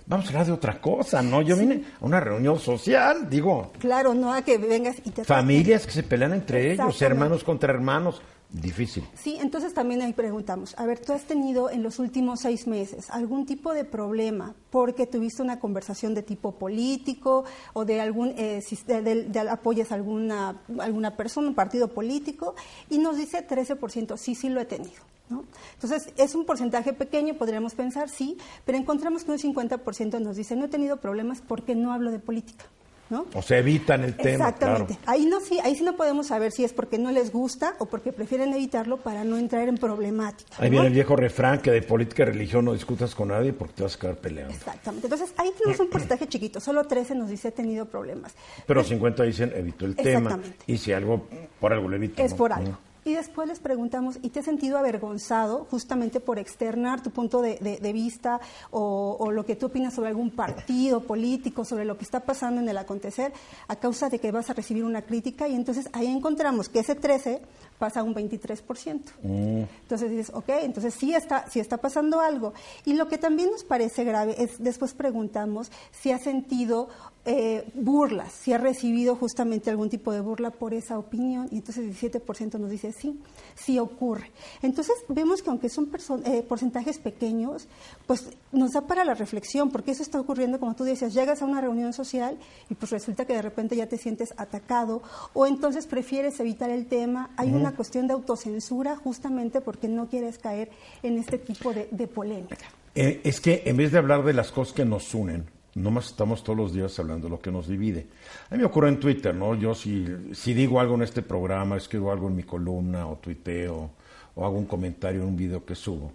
[0.06, 1.42] vamos a hablar de otra cosa, ¿no?
[1.42, 5.84] Yo vine a una reunión social, digo, Claro, no a que vengas y te familias
[5.84, 9.04] que se pelean entre ellos, hermanos contra hermanos, difícil.
[9.14, 13.10] Sí, entonces también ahí preguntamos, a ver, ¿tú has tenido en los últimos seis meses
[13.10, 18.62] algún tipo de problema porque tuviste una conversación de tipo político o de algún, eh,
[18.86, 22.54] de- de apoyas a alguna, alguna persona, un partido político?
[22.88, 25.02] Y nos dice 13%, sí, sí lo he tenido.
[25.28, 25.42] ¿no?
[25.74, 30.54] Entonces, es un porcentaje pequeño, podríamos pensar, sí, pero encontramos que un 50% nos dice,
[30.54, 32.64] no he tenido problemas porque no hablo de política.
[33.10, 33.26] ¿No?
[33.34, 34.96] O se evitan el tema, Exactamente.
[34.96, 35.02] claro.
[35.06, 37.86] Ahí no sí, ahí sí no podemos saber si es porque no les gusta o
[37.86, 40.50] porque prefieren evitarlo para no entrar en problemática.
[40.58, 40.72] Ahí ¿no?
[40.72, 43.82] viene el viejo refrán que de política y religión no discutas con nadie porque te
[43.82, 44.54] vas a quedar peleando.
[44.54, 45.06] Exactamente.
[45.06, 48.34] Entonces, ahí tenemos un porcentaje chiquito, solo 13 nos dice he tenido problemas.
[48.66, 50.10] Pero 50 dicen evitó el tema.
[50.10, 50.64] Exactamente.
[50.66, 51.26] Y si algo,
[51.60, 52.22] por algo le evita.
[52.22, 52.36] Es ¿no?
[52.36, 52.78] por algo.
[53.06, 57.56] Y después les preguntamos, ¿y te has sentido avergonzado justamente por externar tu punto de,
[57.60, 58.40] de- de vista
[58.72, 62.60] o, o lo que tú opinas sobre algún partido político, sobre lo que está pasando
[62.60, 63.32] en el acontecer,
[63.68, 65.46] a causa de que vas a recibir una crítica?
[65.46, 67.40] Y entonces ahí encontramos que ese 13
[67.78, 69.00] pasa a un 23%.
[69.22, 72.54] Entonces dices, ok, entonces sí está, sí está pasando algo.
[72.84, 76.88] Y lo que también nos parece grave es, después preguntamos si ha sentido
[77.28, 81.84] eh, burlas, si ha recibido justamente algún tipo de burla por esa opinión, y entonces
[81.84, 83.20] el 17% nos dice sí,
[83.56, 84.30] sí ocurre.
[84.62, 85.90] Entonces vemos que aunque son
[86.24, 87.66] eh, porcentajes pequeños,
[88.06, 91.46] pues nos da para la reflexión, porque eso está ocurriendo, como tú decías, llegas a
[91.46, 92.38] una reunión social
[92.70, 96.86] y pues resulta que de repente ya te sientes atacado, o entonces prefieres evitar el
[96.86, 100.70] tema, hay una cuestión de autocensura justamente porque no quieres caer
[101.02, 102.66] en este tipo de, de polémica.
[102.94, 106.42] Eh, es que en vez de hablar de las cosas que nos unen, nomás estamos
[106.42, 108.06] todos los días hablando de lo que nos divide.
[108.50, 109.54] A mí me ocurre en Twitter, ¿no?
[109.54, 113.90] Yo si, si digo algo en este programa, escribo algo en mi columna o tuiteo
[114.34, 116.12] o hago un comentario en un video que subo.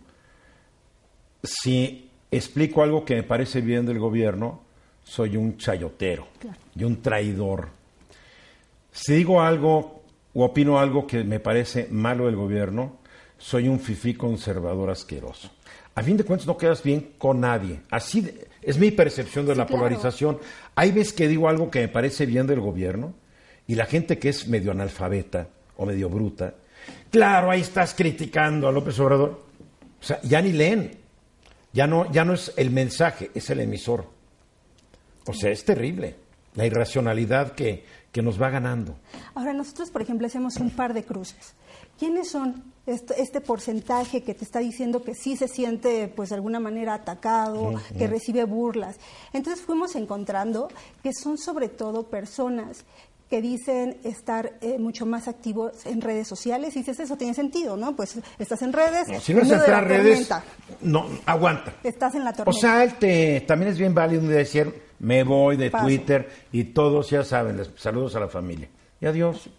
[1.44, 4.62] Si explico algo que me parece bien del gobierno,
[5.04, 6.28] soy un chayotero
[6.76, 7.70] y un traidor.
[8.92, 12.98] Si digo algo o opino algo que me parece malo del gobierno,
[13.38, 15.50] soy un fifí conservador asqueroso.
[15.96, 17.82] A fin de cuentas no quedas bien con nadie.
[17.90, 19.80] Así de- es mi percepción de Sí, la claro.
[19.84, 20.40] polarización.
[20.76, 23.14] Hay veces que digo algo que me parece bien del gobierno
[23.68, 25.48] y la gente que es medio analfabeta
[25.78, 26.56] o medio bruta,
[27.10, 29.44] claro, ahí estás criticando a López Obrador.
[30.00, 30.98] O sea, ya ni leen.
[31.74, 34.06] Ya no, ya no es el mensaje, es el emisor.
[35.26, 36.16] O sea, es terrible
[36.56, 38.98] la irracionalidad que, que nos va ganando.
[39.36, 41.54] Ahora, nosotros, por ejemplo, hacemos un par de cruces.
[42.02, 46.60] ¿Quiénes son este, porcentaje que te está diciendo que sí se siente, pues, de alguna
[46.60, 48.96] manera atacado, que recibe burlas?
[49.34, 50.68] Entonces fuimos encontrando
[51.04, 52.84] que son sobre todo personas
[53.30, 56.76] que dicen estar eh, mucho más activos en redes sociales.
[56.76, 57.96] Y dices, eso tiene sentido, ¿no?
[57.96, 60.28] Pues estás en redes, No, si no en es medio de entrar a la redes,
[60.28, 60.44] tormenta.
[60.82, 61.74] no, aguanta.
[61.84, 62.60] Estás en la O tormenta.
[62.60, 65.86] sea, él te- también es bien válido decir, me voy de Paso.
[65.86, 68.68] Twitter y todos ya saben, les saludos a la familia.
[69.00, 69.50] Y adiós,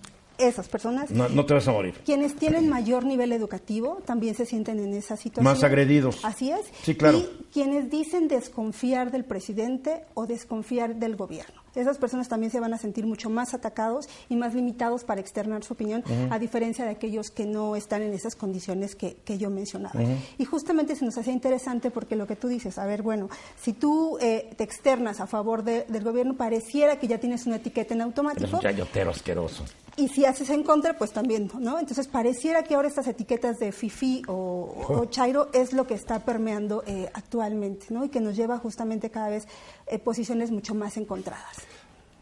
[0.49, 1.11] Esas personas.
[1.11, 1.95] no, no te vas a morir.
[2.05, 5.45] Quienes tienen mayor nivel educativo también se sienten en esa situación.
[5.45, 6.25] Más agredidos.
[6.25, 6.61] Así es.
[6.83, 7.19] Sí, claro.
[7.19, 11.62] Y quienes dicen desconfiar del presidente o desconfiar del gobierno.
[11.75, 15.65] Esas personas también se van a sentir mucho más atacados y más limitados para externar
[15.65, 19.51] su opinión, a diferencia de aquellos que no están en esas condiciones que, que yo
[19.51, 20.01] mencionaba.
[20.39, 23.29] Y justamente se nos hacía interesante porque lo que tú dices, a ver, bueno,
[23.61, 27.57] si tú eh, te externas a favor de- del gobierno, pareciera que ya tienes una
[27.57, 28.57] etiqueta en Eres automático.
[28.57, 29.65] un chayotero asqueroso.
[29.97, 31.79] Y si haces en contra, pues también, ¿no?
[31.79, 36.21] Entonces pareciera que ahora estas etiquetas de fifi o, o chairo es lo que está
[36.21, 38.03] permeando eh, actualmente, ¿no?
[38.05, 39.47] Y que nos lleva justamente cada vez
[39.87, 41.59] eh, posiciones mucho más encontradas.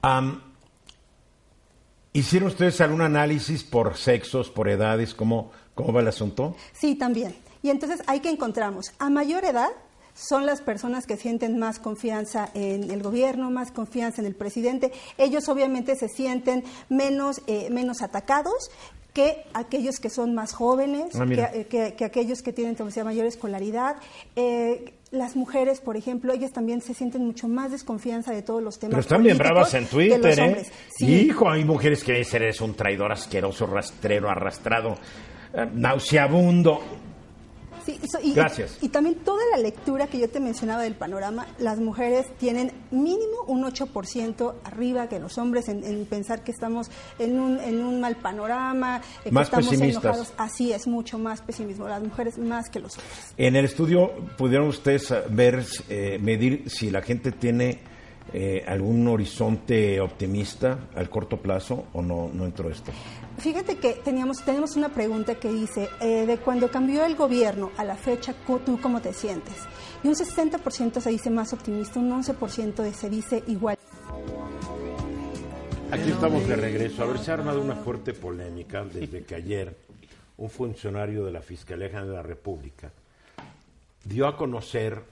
[0.02, 0.42] Am,
[2.12, 5.14] ¿Hicieron ustedes algún análisis por sexos, por edades?
[5.14, 6.56] ¿Cómo, cómo va el asunto?
[6.72, 7.36] Sí, también.
[7.62, 9.68] Y entonces hay que encontramos, a mayor edad
[10.12, 14.92] son las personas que sienten más confianza en el gobierno, más confianza en el presidente.
[15.18, 18.70] Ellos obviamente se sienten menos, eh, menos atacados
[19.14, 21.50] que aquellos que son más jóvenes, Ah, mira.
[21.52, 23.96] que, que- que aquellos que tienen sea, mayor escolaridad.
[24.34, 28.79] Eh, las mujeres, por ejemplo, ellas también se sienten mucho más desconfianza de todos los
[28.79, 28.92] temas.
[28.92, 30.66] Pero están bien bravas en Twitter, ¿eh?
[30.96, 31.27] Sí.
[31.27, 34.96] Hijo, hay mujeres que dicen eres un traidor asqueroso, rastrero, arrastrado,
[35.53, 36.81] eh, nauseabundo.
[37.90, 38.79] Sí, y so- y, Gracias.
[38.81, 43.42] Y, también toda la lectura que yo te mencionaba del panorama, las mujeres tienen mínimo
[43.46, 48.00] un 8% arriba que los hombres en, en pensar que estamos en un, en un
[48.00, 50.05] mal panorama, eh, que Más estamos pesimistas.
[50.05, 50.33] enojados.
[50.37, 51.88] Así es, mucho más pesimismo.
[51.88, 53.35] Las mujeres más que los hombres.
[53.37, 57.81] En el estudio pudieron ustedes ver, eh, medir si la gente tiene
[58.33, 62.92] eh, algún horizonte optimista al corto plazo o no, no entró esto.
[63.38, 67.85] Fíjate que teníamos, tenemos una pregunta que dice, eh, de cuando cambió el gobierno a
[67.85, 69.54] la fecha, ¿tú cómo te sientes?
[70.04, 73.76] Y un 60% se dice más optimista, un 11% de- se dice igual.
[75.90, 77.02] Aquí estamos de regreso.
[77.02, 79.74] A ver, se ha armado una fuerte polémica desde que ayer
[80.38, 82.90] un funcionario de la Fiscalía General de la República
[84.04, 85.02] dio a conocer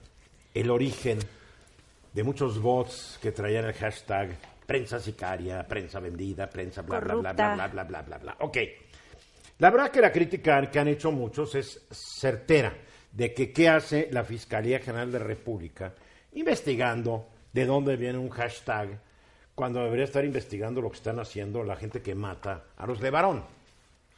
[0.53, 1.19] el origen
[2.13, 7.33] de muchos bots que traían el hashtag prensa sicaria, prensa vendida, prensa bla bla bla
[7.33, 8.35] bla bla bla bla bla bla.
[8.39, 8.57] Ok.
[9.57, 12.73] La verdad que la crítica que han hecho muchos es certera
[13.11, 15.93] de que qué hace la Fiscalía General de la República
[16.33, 18.99] investigando de dónde viene un hashtag
[19.55, 23.09] cuando debería estar investigando lo que están haciendo la gente que mata a los de
[23.09, 23.43] varón.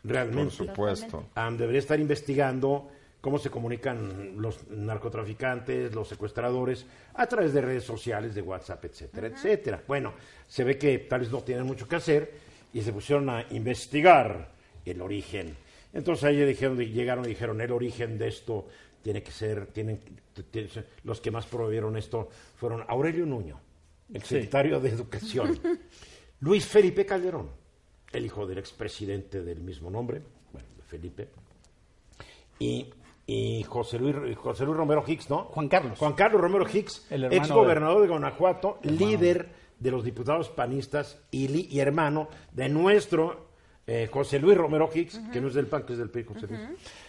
[0.04, 0.58] Realmente.
[0.58, 1.26] Por supuesto.
[1.36, 7.84] Am, debería estar investigando cómo se comunican los narcotraficantes, los secuestradores, a través de redes
[7.84, 9.84] sociales, de WhatsApp, etcétera, etcétera.
[9.88, 10.14] Bueno,
[10.48, 12.34] se ve que tal vez no tienen mucho que hacer
[12.74, 14.52] y se pusieron a investigar
[14.84, 15.56] el origen.
[15.94, 18.68] Entonces ahí dijeron, llegaron y dijeron, el origen de esto
[19.02, 20.00] tiene que ser, tienen,
[21.04, 23.60] los que más promovieron esto fueron Aurelio Nuño,
[24.14, 25.60] el secretario de Educación,
[26.40, 27.50] Luis Felipe Calderón,
[28.12, 31.30] el hijo del expresidente del mismo nombre, bueno, de Felipe,
[32.60, 32.94] y,
[33.34, 35.46] y José, Luis, José Luis Romero Hicks, ¿no?
[35.46, 35.98] Juan Carlos.
[36.00, 41.48] Juan Carlos Romero Hicks, El ex gobernador de, Guanajuato, líder de los diputados panistas y,
[41.48, 43.48] li- y hermano de nuestro
[43.88, 46.48] eh, José Luis Romero Hicks, que no es del PAN, que es del PRI, José
[46.48, 46.62] Luis.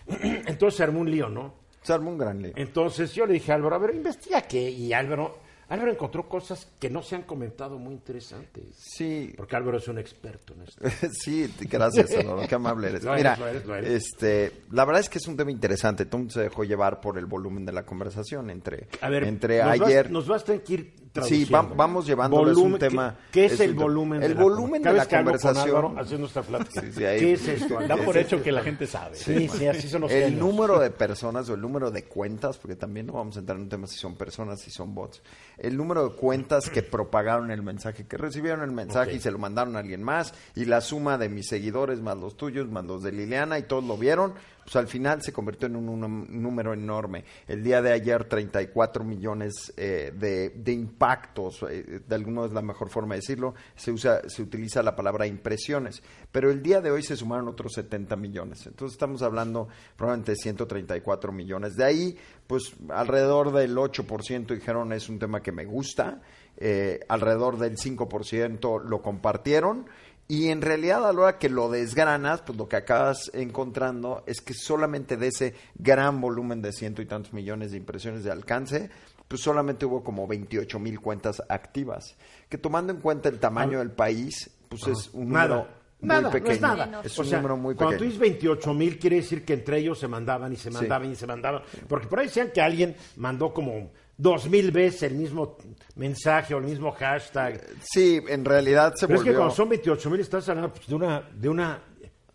[0.47, 1.55] Entonces se armó un lío, ¿no?
[1.83, 2.53] Se armó un gran lío.
[2.57, 4.71] Entonces yo le dije a Álvaro, a ver, investiga qué.
[4.71, 5.39] Y Álvaro,
[5.73, 8.65] Álvaro encontró cosas que no se han comentado muy interesantes.
[8.77, 10.85] Sí, Porque Álvaro es un experto en esto.
[11.13, 13.03] sí, gracias, Álvaro, qué amable eres.
[13.05, 13.91] Lo eres, Mira, lo eres, lo eres.
[14.05, 16.05] este, la verdad es que es un tema interesante.
[16.07, 19.79] Tom se dejó llevar por el volumen de la conversación entre, A ver, entre nos
[19.79, 20.11] vas- ayer.
[20.11, 20.93] nos vas a tener que ir
[21.25, 23.17] Sí, va- vamos llevándoles un Volumen, tema.
[23.31, 24.23] ¿Qué, es, es el un volumen?
[24.23, 25.99] El de la volumen de la conversación.
[25.99, 26.81] Haciendo esta plática.
[26.81, 27.79] Sí, sí, ahí- ¿Qué es esto?
[27.87, 29.15] Da por ¿Qué es hecho que la gente sabe.
[29.17, 32.77] Sí, sí, así son los el número de personas o el número de cuentas, porque
[32.77, 35.21] también no vamos a entrar en un tema si son personas, si son bots.
[35.59, 39.39] El número de cuentas que propagaron el mensaje, que recibieron el mensaje y se lo
[39.39, 43.03] mandaron a alguien más, y la suma de mis seguidores más los tuyos, más los
[43.03, 44.33] de Liliana, y todos lo vieron,
[44.65, 47.25] pues al final se convirtió en un, número enorme.
[47.47, 52.63] El día de ayer, 34 millones eh, de, de impactos, eh, de alguno es la
[52.63, 56.91] mejor forma de decirlo, se, usa, se utiliza la palabra impresiones, pero el día de
[56.91, 58.67] hoy se sumaron otros 70 millones.
[58.67, 61.77] Entonces estamos hablando probablemente de 134 millones.
[61.77, 66.21] De ahí, pues alrededor del 8% dijeron es un tema que me gusta,
[66.57, 69.87] eh, alrededor del 5% lo compartieron.
[70.33, 74.41] Y en realidad a la hora que lo desgranas, pues lo que acabas encontrando es
[74.41, 78.89] que solamente de ese gran volumen de ciento y tantos millones de impresiones de alcance,
[79.29, 82.17] pues solamente hubo como 28 mil cuentas activas.
[82.49, 85.69] Que tomando en cuenta el tamaño del país, pues es un número Nada.
[86.01, 86.47] muy Nada, pequeño.
[86.49, 87.01] no es nada.
[87.05, 88.09] Es O un sea, número muy Cuando tú pequeño.
[88.13, 91.27] dices 28 mil, quiere decir que entre ellos se mandaban y se mandaban y se
[91.27, 91.61] mandaban.
[91.87, 93.91] Porque por ahí decían que alguien mandó como
[94.23, 95.57] dos mil veces el mismo
[95.97, 97.61] mensaje o el mismo hashtag.
[97.83, 99.41] Sí, en realidad se Pero es que volvió...
[99.41, 101.83] cuando son 28 mil estás hablando pues, de una, de una,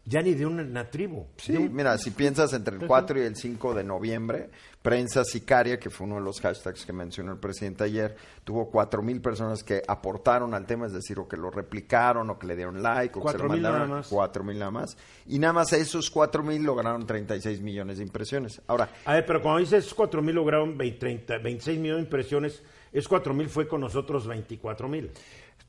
[0.06, 1.26] ya ni de una, tribu.
[1.38, 4.50] Sí, un- mira, si piensas entre el 4 y el 5 de noviembre,
[4.88, 9.02] prensa sicaria, que fue uno de los hashtags que mencionó el presidente ayer, tuvo cuatro
[9.02, 12.56] mil personas que aportaron al tema, es decir, o que lo replicaron, o que le
[12.56, 13.98] dieron like, o que se lo 4,000 nada mandaron.
[13.98, 14.08] más.
[14.08, 14.98] Cuatro mil nada más.
[15.26, 18.62] Y nada más esos cuatro mil lograron 36 millones de impresiones.
[18.66, 22.64] Ahora, A ver, pero cuando dices 4 mil lograron 20, 30, 26 millones de impresiones,
[22.94, 25.12] es 4 mil fue con nosotros 24 mil.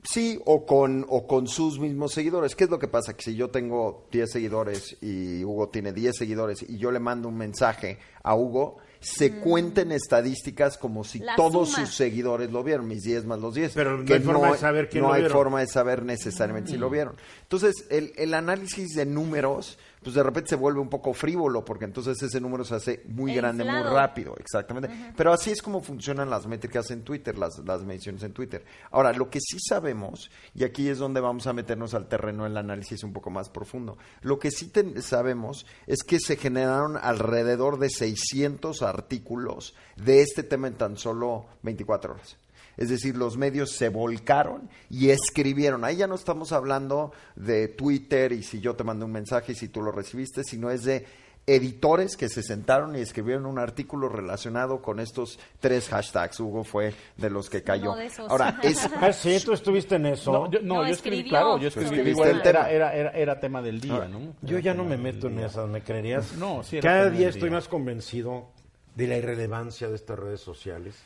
[0.05, 2.55] Sí, o con, o con sus mismos seguidores.
[2.55, 3.16] ¿Qué es lo que pasa?
[3.16, 7.27] Que si yo tengo 10 seguidores y Hugo tiene 10 seguidores y yo le mando
[7.27, 11.24] un mensaje a Hugo, se cuenten estadísticas como si Mm.
[11.24, 11.86] La todos suma.
[11.86, 13.72] sus seguidores lo vieron, mis 10 más los 10.
[13.74, 15.36] Pero no que hay forma de saber quién no lo hay vieron.
[15.38, 17.14] forma de saber necesariamente si lo vieron.
[17.42, 19.78] Entonces, el, el análisis de números,
[20.09, 23.35] pues de repente se vuelve un poco frívolo, porque entonces ese número se hace muy
[23.35, 25.13] grande, muy rápido, exactamente.
[25.17, 28.65] Pero así es como funcionan las métricas en Twitter, las, las mediciones en Twitter.
[28.91, 32.57] Ahora, lo que sí sabemos, y aquí es donde vamos a meternos al terreno del
[32.57, 37.79] análisis un poco más profundo, lo que sí ten- sabemos es que se generaron alrededor
[37.79, 42.37] de 600 artículos de este tema en tan solo 24 horas.
[42.79, 45.85] Es decir, los medios se volcaron y escribieron.
[45.85, 49.55] Ahí ya no estamos hablando de Twitter y si yo te mandé un mensaje y
[49.57, 51.05] si tú lo recibiste, sino es de
[51.49, 56.39] editores que se sentaron y escribieron un artículo relacionado con estos tres hashtags.
[56.39, 57.95] Hugo fue de los que cayó.
[57.95, 58.31] de esos.
[58.31, 60.31] Ahora, es, Ah, sí, tú estuviste en eso.
[60.31, 62.68] No, yo, no, No, yo escribí, claro, yo escribí, igual, el tema.
[62.68, 64.35] era, era, era, era tema del día, ¿no?
[64.43, 66.35] Yo Era ya no me meto en esas, ¿me creerías?
[66.35, 68.51] No, sí era Cada día estoy más convencido
[68.95, 70.97] de la irrelevancia de estas redes sociales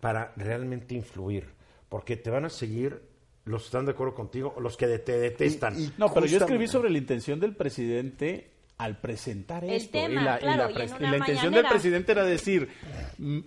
[0.00, 1.46] para realmente influir,
[1.88, 3.02] porque te van a seguir
[3.44, 5.78] los que están de acuerdo contigo o los que te detestan.
[5.78, 9.92] Y- y- No, pero yo escribí sobre la intención del presidente al presentar El esto.
[9.92, 11.62] tema, y la, y claro, la y una y la intención mañanera.
[11.62, 12.68] del presidente era decir,
[13.18, 13.38] mm,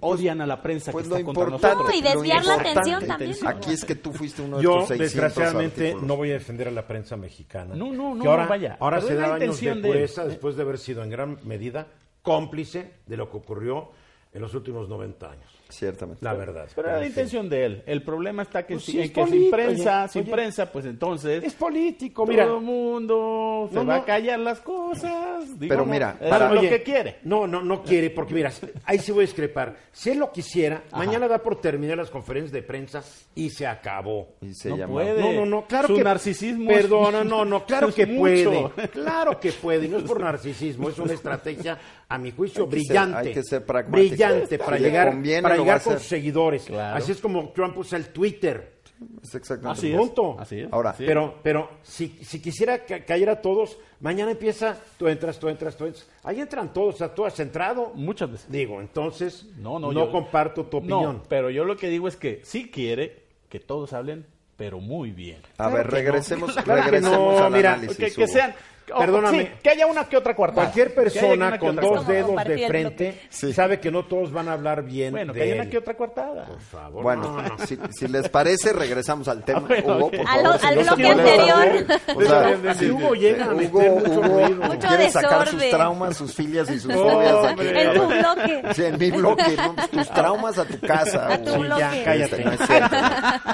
[0.00, 1.86] odian a la prensa pues que está contra nosotros.
[1.88, 3.36] No, y desviar la atención también.
[3.46, 6.08] Aquí es que tú fuiste uno de Yo, estos 600 desgraciadamente, artículos.
[6.08, 7.74] no voy a defender a la prensa mexicana.
[7.76, 8.76] No, no, no, Que ahora, no, vaya.
[8.80, 9.94] Ahora Pero se la da años de intención de él.
[9.94, 11.86] pureza después de haber sido en gran medida
[12.22, 13.90] cómplice de lo que ocurrió
[14.32, 15.50] en los últimos 90 años.
[15.72, 16.24] Ciertamente.
[16.24, 16.68] La verdad.
[16.74, 17.82] Pero era la intención de él.
[17.86, 20.30] El problema está que, Pues si- es que sin prensa, oye, sin oye.
[20.32, 22.44] prensa, pues entonces Es político, todo mira.
[22.44, 24.02] el mundo se No, va no.
[24.02, 25.44] a callar las cosas.
[25.58, 27.16] Pero mira, para- lo Oye, que quiere.
[27.24, 28.50] No, no, no quiere, porque mira,
[28.84, 29.76] ahí sí voy a discrepar.
[29.92, 33.02] Si él lo quisiera, mañana da por terminar las conferencias de prensa
[33.34, 34.28] y se acabó.
[34.40, 35.20] Y se No llama- puede.
[35.20, 38.70] No, no, no, claro Su que narcisismo es- Perdona, no, no, claro es que mucho.
[38.74, 38.88] puede.
[38.88, 42.70] Claro que puede, y no es por narcisismo, es una estrategia a mi juicio Hay
[42.70, 43.18] que ser- brillante.
[43.28, 44.08] hay que ser pragmático.
[44.10, 46.64] Brillante para llegar conviene, para llegar con sus seguidores.
[46.64, 46.96] Claro.
[46.96, 48.72] Así es como Trump usa el Twitter.
[49.20, 49.98] Es exactamente Así es.
[49.98, 50.36] Punto.
[50.38, 50.72] Así es.
[50.72, 50.96] Ahora, es.
[50.98, 55.76] Pero, pero si, si quisiera ca- caer a todos, mañana empieza, tú entras, tú entras,
[55.76, 56.06] tú entras.
[56.22, 57.90] Ahí entran todos, o sea, tú has entrado.
[57.96, 58.46] Muchas veces.
[58.50, 61.16] Digo, entonces, No, no, no, yo- comparto tu opinión.
[61.16, 64.24] No, pero yo lo que digo es que sí quiere que todos hablen,
[64.56, 65.40] pero muy bien.
[65.58, 67.96] A ver, regresemos, Claro que regresemos no, al mira, análisis.
[67.96, 68.54] Que, que sean.
[68.94, 69.42] O- Perdóname.
[69.42, 70.62] sí, que haya una que otra cuartada.
[70.62, 73.52] Cualquier persona con dos dedos de frente Sí.
[73.52, 75.70] sabe que no todos van a hablar bien Bueno, de que haya una él.
[75.70, 76.44] que otra cuartada.
[76.46, 77.66] Por favor, Bueno, no, no.
[77.66, 79.60] si, si les parece, regresamos al tema.
[79.60, 81.98] Ah, bueno, Hugo, por Al- favor, si al no bloque anterior.
[82.16, 84.62] O sea, Si Hugo llega a Hugo, mucho Hugo ruido.
[84.62, 87.58] Mucho quiere sacar sus traumas, sus filias y sus No, fobias.
[87.60, 88.62] En tu bloque.
[88.74, 89.74] Sí, en mi bloque, ¿no?
[89.90, 91.32] tus traumas a tu casa.
[91.32, 91.62] A tu Hugo.
[91.62, 92.02] Sí, ya, bloque.
[92.04, 92.44] cállate.
[92.44, 92.96] No es cierto.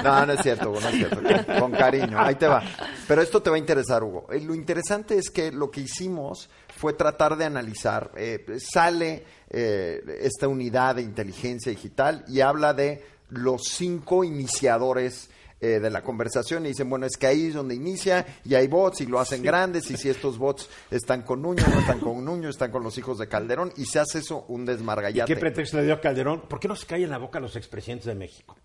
[0.05, 1.19] No, no es cierto, Hugo, no es cierto.
[1.47, 2.63] Con, con cariño, ahí te va.
[3.07, 4.27] Pero esto te va a interesar, Hugo.
[4.33, 8.11] Eh, Lo interesante es que lo que hicimos fue tratar de analizar.
[8.17, 15.81] eh, sale eh, esta unidad de inteligencia digital y habla de los cinco iniciadores eh,
[15.81, 19.01] de la conversación y dicen, bueno, es que ahí es donde inicia y hay bots
[19.01, 22.49] y lo hacen grandes y si estos bots están con Nuño, no están con Nuño,
[22.49, 25.35] están con los hijos de Calderón y se hace eso un desmargallate.
[25.35, 26.43] ¿Qué pretexto le dio Calderón?
[26.43, 28.57] ¿Por qué no se callan la boca los expresidentes de México?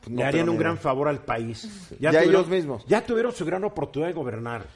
[0.00, 1.66] Pues no le harían un gran favor al país.
[2.00, 2.84] Ya tuvieron- ellos mismos.
[2.86, 4.66] Ya tuvieron su gran oportunidad de gobernar.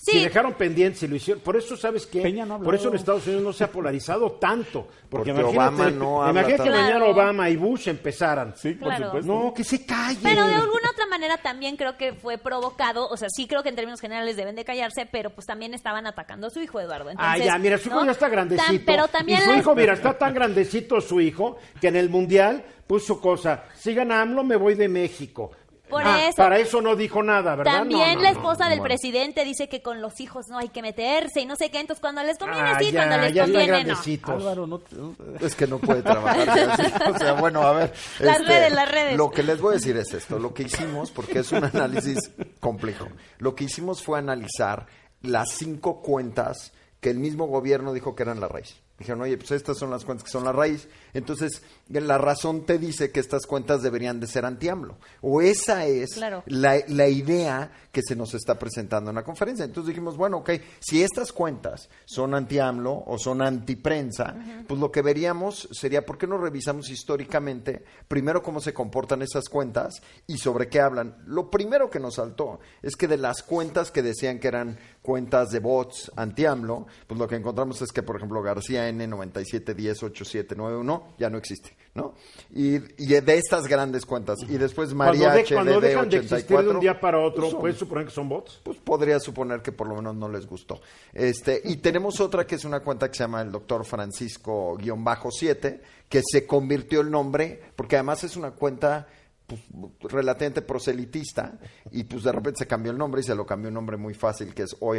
[0.00, 0.12] Sí.
[0.12, 1.42] Si dejaron pendientes y lo hicieron.
[1.42, 2.22] Por eso, ¿sabes qué?
[2.22, 2.94] Peña no Por eso en.
[2.94, 4.86] Estados Unidos no se ha polarizado tanto.
[5.10, 7.04] Porque, Obama no habla imagínate que mañana.
[7.06, 8.54] Obama y Bush empezaran.
[8.56, 9.06] Sí, por Claro.
[9.06, 9.32] supuesto.
[9.32, 10.22] No, que se callen.
[10.22, 13.70] Pero de alguna otra manera también creo que fue provocado, o sea, sí creo que
[13.70, 17.08] en términos generales deben de callarse, pero pues también estaban atacando a su hijo Eduardo.
[17.16, 18.06] Ah, Entonces, ya, mira, su hijo ¿no?
[18.06, 18.70] ya está grandecito.
[18.72, 21.96] Tam- pero también y su las- hijo, mira, está tan grandecito su hijo que en
[21.96, 23.64] el Mundial puso cosa.
[23.74, 25.50] Si gana AMLO, me voy de México.
[25.88, 26.36] Por Ah, eso.
[26.36, 27.78] Para eso no dijo nada, ¿verdad?
[27.78, 28.36] También No, no, la no.
[28.38, 28.94] esposa del bueno.
[28.94, 31.80] presidente dice que con los hijos no hay que meterse y no sé qué.
[31.80, 33.72] Entonces, cuando les conviene, Ah, sí, ya, cuando les ya conviene, no.
[33.72, 34.30] grandecitos.
[34.34, 36.78] Álvaro, no, no- Es que no puede trabajar.
[37.14, 37.92] O sea, bueno, a ver.
[38.12, 39.16] este, Las redes, las redes.
[39.16, 40.38] Lo que les voy a decir es esto.
[40.38, 42.18] Lo que hicimos, porque es un análisis
[42.60, 43.06] complejo,
[43.38, 44.86] lo que hicimos fue analizar
[45.22, 48.76] las cinco cuentas que el mismo gobierno dijo que eran la raíz.
[48.98, 50.88] Dijeron, oye, pues estas son las cuentas que son la raíz.
[51.14, 54.98] Entonces, la razón te dice que estas cuentas deberían de ser anti-AMLO.
[55.22, 56.42] O esa es Claro.
[56.46, 59.64] la, la idea que se nos está presentando en la conferencia.
[59.64, 64.36] Entonces dijimos, bueno, ok, si estas cuentas son anti-AMLO o son anti-prensa,
[64.66, 69.48] pues lo que veríamos sería, ¿por qué no revisamos históricamente primero cómo se comportan esas
[69.48, 69.94] cuentas
[70.26, 71.16] y sobre qué hablan?
[71.26, 75.48] Lo primero que nos saltó es que de las cuentas que decían que eran cuentas
[75.50, 81.38] de bots anti-AMLO, pues lo que encontramos es que, por ejemplo, García N97108791 ya no
[81.38, 82.14] existe, ¿no?
[82.54, 84.38] Y, y de estas grandes cuentas.
[84.48, 87.40] Y después María Cuando, de- cuando dejan de existir de un HDD84, día para otro,
[87.42, 88.60] pues son- ¿puedes suponer que son bots?
[88.62, 90.80] pues podría suponer que por lo menos no les gustó.
[91.12, 96.22] Este, y tenemos otra que es una cuenta que se llama el doctor Francisco-7, que
[96.24, 99.06] se convirtió el nombre, porque además es una cuenta
[99.48, 101.58] pues, relativamente proselitista,
[101.90, 104.14] y pues de repente se cambió el nombre y se lo cambió un nombre muy
[104.14, 104.76] fácil, que es.
[104.78, 104.94] O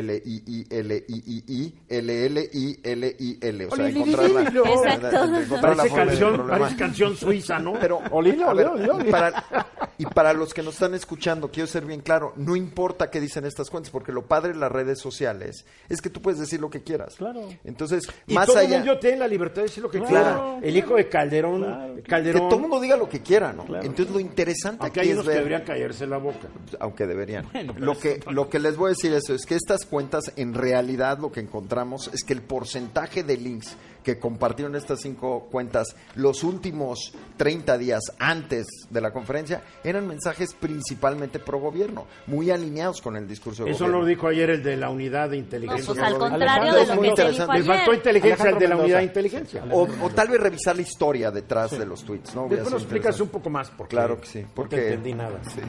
[3.76, 5.36] sea, encontrar la, Exacto.
[5.36, 6.60] encontrar la Parece forma del canción, programa.
[6.60, 7.74] parece canción suiza, ¿no?
[7.80, 9.10] Pero, Olile, a ver, olile, olile.
[9.10, 13.10] y para, y para los que nos están escuchando, quiero ser bien claro, no importa
[13.10, 16.40] qué dicen estas cuentas, porque lo padre de las redes sociales es que tú puedes
[16.40, 17.16] decir lo que quieras.
[17.16, 17.42] Claro.
[17.64, 20.58] Entonces, más todo el allá, mundo tiene la libertad de decir lo que quiera.
[20.62, 23.64] El hijo de Calderón, que Calderón, todo el mundo diga lo que quiera, ¿no?
[23.82, 25.38] Entonces, lo interesante aunque aquí hay es unos que ver...
[25.40, 26.48] deberían callarse la boca.
[26.80, 27.46] aunque deberían.
[27.54, 30.54] Bueno, lo, que, lo que les voy a decir eso es que estas cuentas, en
[30.54, 35.94] realidad, lo que encontramos es que el porcentaje de links que compartieron estas cinco cuentas
[36.16, 43.02] los últimos 30 días antes de la conferencia eran mensajes principalmente pro gobierno, muy alineados
[43.02, 44.00] con el discurso de Eso gobierno.
[44.02, 45.86] lo dijo ayer el de la unidad de No, inteligencia.
[45.86, 47.60] pues no al lo- contrario Alejandro, de es lo muy que se dijo interesante.
[47.60, 47.96] Le faltó ayer.
[47.96, 49.64] inteligencia al de la Alejandro unidad de inteligencia.
[49.72, 52.44] O, o tal vez revisar la historia detrás de los tweets, ¿no?
[52.44, 53.70] Después sido explicas un poco más.
[53.72, 55.40] Porque Claro que sí, No porque- te entendí nada.
[55.54, 55.62] Sí.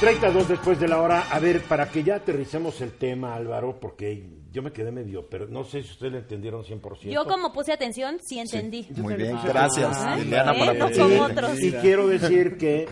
[0.00, 1.26] 32 después de la hora.
[1.30, 5.48] A ver, para que ya aterricemos el tema, Álvaro, porque yo me quedé medio, pero
[5.48, 7.10] no sé si ustedes lo entendieron 100%.
[7.10, 8.86] Yo como puse atención, sí entendí.
[8.96, 10.92] Muy bien, gracias, Liliana, bueno, aportar.
[11.02, 11.60] como Y- otros.
[11.60, 12.86] Y quiero decir que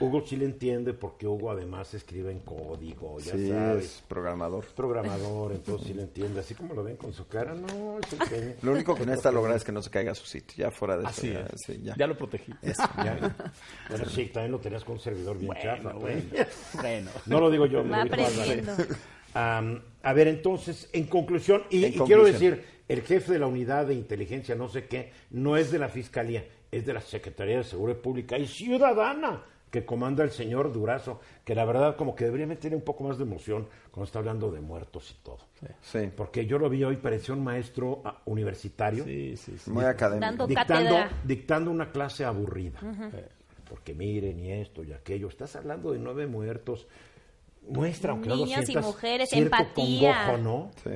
[0.00, 3.84] Hugo sí le entiende porque Hugo además escribe en código, ya Sí, sabes.
[3.84, 4.64] es programador.
[4.64, 6.40] Es programador, entonces sí le entiende.
[6.40, 8.54] Así como lo ven con su cara, no, es el genio.
[8.62, 10.64] Lo único que necesita lograr es que no se caiga a su sitio.
[10.64, 11.10] Ya fuera de eso.
[11.10, 11.60] Así ya, es.
[11.64, 11.94] sí, ya.
[11.96, 12.52] Ya lo protegí.
[12.62, 12.74] Ya.
[13.88, 15.92] Bueno, sí, también lo tenías con un servidor bien chafa.
[15.92, 16.24] pues.
[16.80, 17.10] Bueno.
[17.26, 18.72] No lo digo yo, me Va aprendiendo.
[19.34, 23.86] A ver, entonces, en conclusión, y, En y quiero decir, el jefe de la unidad
[23.86, 27.64] de inteligencia, no sé qué, no es de la Fiscalía, es de la Secretaría de
[27.64, 32.46] Seguridad Pública y Ciudadana, que comanda el señor Durazo, que la verdad como que debería
[32.46, 35.38] meter un poco más de emoción cuando está hablando de muertos y todo.
[35.82, 39.70] Sí, Porque yo lo vi hoy, parecía un maestro ah, universitario Sí, sí, sí.
[39.70, 40.26] muy académico.
[40.26, 40.46] Dando
[41.24, 42.78] dictando, una clase aburrida.
[43.14, 43.26] Eh,
[43.68, 45.28] Porque miren y esto y aquello.
[45.28, 46.86] Estás hablando de nueve muertos.
[47.68, 50.26] Muestra, aunque Niños y mujeres, cierto empatía.
[50.26, 50.70] congojo, ¿no?
[50.82, 50.90] Sí,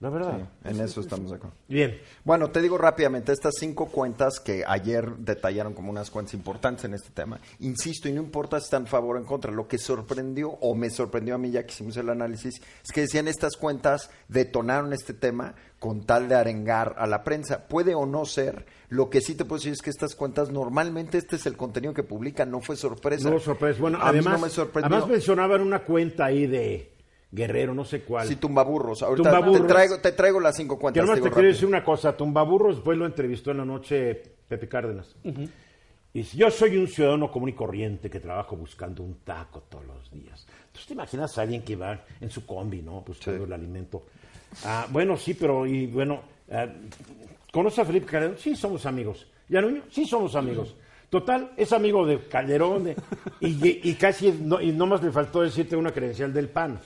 [0.00, 0.48] La verdad.
[0.64, 1.54] en eso estamos acuerdo.
[1.68, 2.00] Bien.
[2.24, 6.94] Bueno, te digo rápidamente, estas cinco cuentas que ayer detallaron como unas cuentas importantes en
[6.94, 9.76] este tema, insisto, y no importa si están a favor o en contra, lo que
[9.76, 13.56] sorprendió o me sorprendió a mí ya que hicimos el análisis, es que decían estas
[13.56, 17.68] cuentas detonaron este tema con tal de arengar a la prensa.
[17.68, 21.18] Puede o no ser, lo que sí te puedo decir es que estas cuentas normalmente
[21.18, 23.28] este es el contenido que publican, no fue sorpresa.
[23.28, 23.78] No sorpresa.
[23.78, 24.96] Bueno, A mí además, no me sorprendió.
[24.96, 26.90] además mencionaban una cuenta ahí de
[27.32, 28.26] Guerrero, no sé cuál.
[28.26, 29.02] Sí, tumbaburros.
[29.02, 29.62] Ahorita Tumbaburros.
[29.62, 31.02] Te, traigo, te traigo las cinco cuentas.
[31.04, 31.52] digo te quiero rápido.
[31.52, 32.16] decir una cosa.
[32.16, 35.14] Tumbaburros después lo entrevistó en la noche Pepe Cárdenas.
[36.12, 39.84] Y dice, yo soy un ciudadano común y corriente que trabajo buscando un taco todos
[39.86, 40.44] los días.
[40.66, 43.02] Entonces te imaginas a alguien que va en su combi, ¿no?
[43.02, 43.46] Buscando Sí.
[43.46, 44.02] el alimento.
[44.64, 46.66] Ah, bueno, sí, pero, y bueno, ah,
[47.52, 48.36] ¿conoce a Felipe Calderón?
[48.38, 49.28] Sí, somos amigos.
[49.48, 49.82] ¿Y a Nuño?
[49.88, 50.74] Sí, somos amigos.
[51.10, 52.96] Total, es amigo de Calderón de-
[53.40, 56.78] y, y casi, no, y nomás le faltó decirte una credencial del PAN.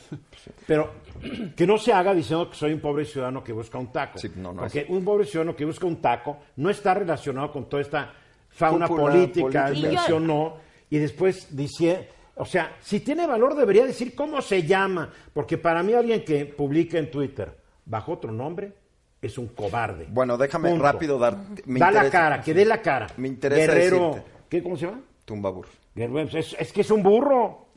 [0.66, 0.90] Pero
[1.56, 4.18] que no se haga diciendo que soy un pobre ciudadano que busca un taco.
[4.18, 7.68] Sí, no, no Porque un pobre ciudadano que busca un taco no está relacionado con
[7.68, 8.14] toda esta
[8.48, 9.88] fauna Cúpula política, política.
[9.90, 10.56] mencionó,
[10.88, 15.82] y después dice, o sea, si tiene valor debería decir cómo se llama, porque para
[15.82, 17.54] mí alguien que publica en Twitter
[17.84, 18.72] bajo otro nombre
[19.26, 20.06] es un cobarde.
[20.10, 20.84] Bueno, déjame Punto.
[20.84, 21.36] rápido dar.
[21.66, 23.06] me da la cara, que dé la cara.
[23.16, 24.30] Me interesa Guerrero, decirte.
[24.48, 25.00] ¿qué, ¿cómo se llama?
[25.24, 25.72] Tumbaburros.
[25.94, 27.68] Guerrero, es, es que es un burro.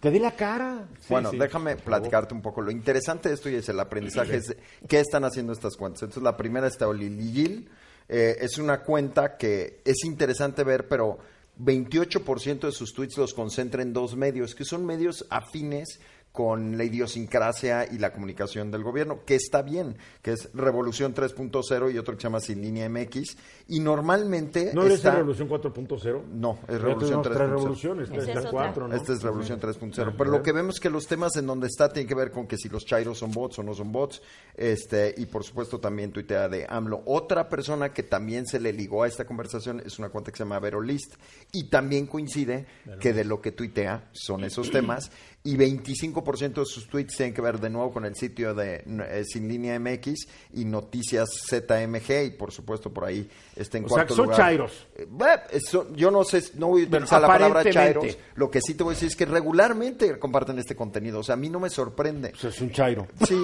[0.00, 0.88] que dé la cara.
[1.08, 2.60] bueno, déjame platicarte un poco.
[2.60, 4.56] Lo interesante de esto y es el aprendizaje es
[4.88, 6.02] qué están haciendo estas cuentas.
[6.02, 7.68] Entonces, la primera está Oliliyil.
[8.08, 11.18] Eh, es una cuenta que es interesante ver, pero
[11.60, 16.00] 28% de sus tweets los concentra en dos medios, que son medios afines
[16.32, 21.92] con la idiosincrasia y la comunicación del gobierno, que está bien, que es Revolución 3.0
[21.92, 23.36] y otro que se llama Sin Línea MX.
[23.68, 25.04] Y normalmente ¿No es.
[25.04, 26.24] Revolución 4.0?
[26.32, 27.48] No, es Revolución tuvimos tres 3.0.
[27.48, 28.50] revoluciones, es otra.
[28.50, 28.94] cuatro, ¿no?
[28.96, 30.14] Esta es Revolución 3.0.
[30.16, 32.46] Pero lo que vemos es que los temas en donde está tienen que ver con
[32.46, 34.22] que si los chairos son bots o no son bots.
[34.54, 37.02] Este, y por supuesto también tuitea de AMLO.
[37.06, 40.44] Otra persona que también se le ligó a esta conversación es una cuenta que se
[40.44, 41.14] llama Verolist.
[41.52, 42.66] Y también coincide
[43.00, 45.10] que de lo que tuitea son esos temas.
[45.44, 49.24] Y 25% de sus tweets tienen que ver de nuevo con el sitio de eh,
[49.24, 53.94] Sin Línea MX y Noticias ZMG y por supuesto por ahí está en O sea,
[53.96, 54.38] cuarto que son lugar.
[54.38, 54.86] chairos.
[54.94, 58.16] Eh, bueno, eso- yo no sé, no voy a utilizar la palabra chairos.
[58.36, 61.18] Lo que sí te voy a decir es que regularmente comparten este contenido.
[61.18, 62.30] O sea, a mí no me sorprende.
[62.30, 63.08] Pues es un chairo.
[63.26, 63.36] Sí,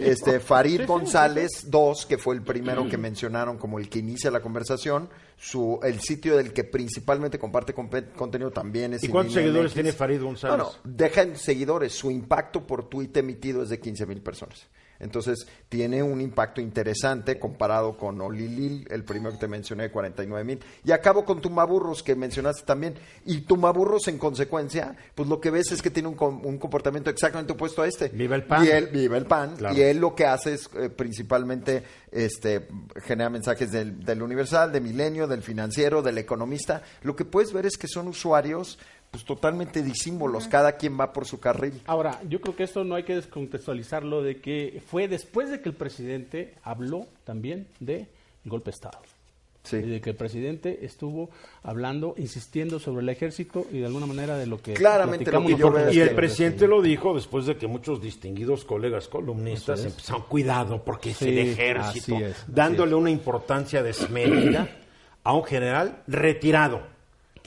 [0.00, 4.40] este Farid González 2, que fue el primero que mencionaron como el que inicia la
[4.40, 5.08] conversación,
[5.38, 10.22] su el sitio del que principalmente comparte contenido también es ¿Y cuántos seguidores tiene Farid
[10.22, 10.58] González?
[10.58, 14.66] No, no, deja en seguidores, su impacto por tweet emitido es de 15 mil personas.
[15.00, 20.44] Entonces, tiene un impacto interesante comparado con Olilil, el primero que te mencioné, de 49
[20.44, 20.58] mil.
[20.84, 22.94] Y acabo con Tumaburros, que mencionaste también.
[23.24, 27.10] Y Tumaburros, en consecuencia, pues lo que ves es que tiene un, com- un comportamiento
[27.10, 28.08] exactamente opuesto a este.
[28.08, 28.64] Viva el pan.
[28.64, 29.56] Y él, viva el pan.
[29.56, 29.76] Claro.
[29.76, 32.66] Y él lo que hace es eh, principalmente este,
[33.04, 36.82] genera mensajes del, del Universal, de Milenio, del Financiero, del Economista.
[37.02, 38.78] Lo que puedes ver es que son usuarios
[39.10, 41.80] pues totalmente disímbolos, cada quien va por su carril.
[41.86, 45.68] Ahora, yo creo que esto no hay que descontextualizarlo de que fue después de que
[45.68, 48.08] el presidente habló también de
[48.44, 48.98] golpe de Estado.
[49.62, 49.78] Sí.
[49.78, 51.28] Y de que el presidente estuvo
[51.64, 55.56] hablando, insistiendo sobre el ejército y de alguna manera de lo que Claramente lo que
[55.56, 60.22] yo veo Y el presidente lo dijo después de que muchos distinguidos colegas columnistas empezaron,
[60.28, 64.68] cuidado porque es el ejército, es, dándole una importancia desmedida
[65.24, 66.82] a un general retirado,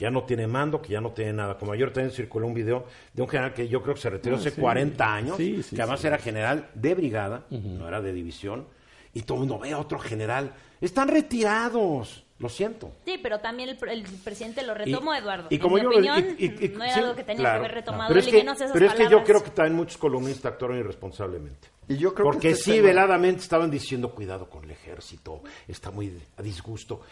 [0.00, 1.58] que ya no tiene mando, que ya no tiene nada.
[1.58, 4.36] Como ayer también circuló un video de un general que yo creo que se retiró
[4.36, 6.06] hace 40 años, Sí, sí, que además sí.
[6.06, 8.66] era general de brigada, no era de división,
[9.12, 10.54] y todo el mundo ve a otro general.
[10.80, 12.92] Están retirados, lo siento.
[13.04, 15.48] Sí, pero también el, el presidente lo retomó, Y- Eduardo.
[15.50, 17.40] Y En como mi yo opinión, y- y- y- no era sí, algo que tenía
[17.42, 19.50] claro, que haber retomado Pero es que, que esas pero es que yo creo que
[19.50, 21.68] también muchos columnistas actuaron irresponsablemente.
[21.88, 25.42] Y yo creo que Porque este sí, tema- veladamente estaban diciendo cuidado con el ejército,
[25.68, 27.02] está muy a disgusto.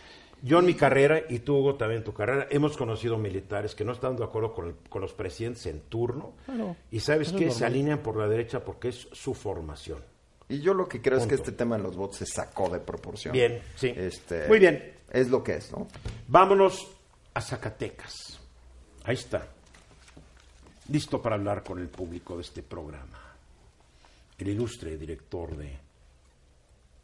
[0.43, 3.85] Yo en mi carrera, y tú Hugo también en tu carrera, hemos conocido militares que
[3.85, 7.51] no están de acuerdo con, el- con los presidentes en turno Claro, y sabes que
[7.51, 9.99] se alinean por la derecha porque es su formación.
[10.49, 12.79] Y yo lo que creo es que este tema de los votos se sacó de
[12.81, 13.33] proporción.
[13.33, 13.93] Bien, sí.
[13.97, 14.95] Este, Muy bien.
[15.11, 15.89] Es lo que es, ¿no?
[16.29, 16.87] Vámonos
[17.35, 18.39] a Zacatecas.
[19.05, 19.47] Ahí está.
[20.91, 23.21] Listo para hablar con el público de este programa.
[24.39, 25.77] El ilustre director de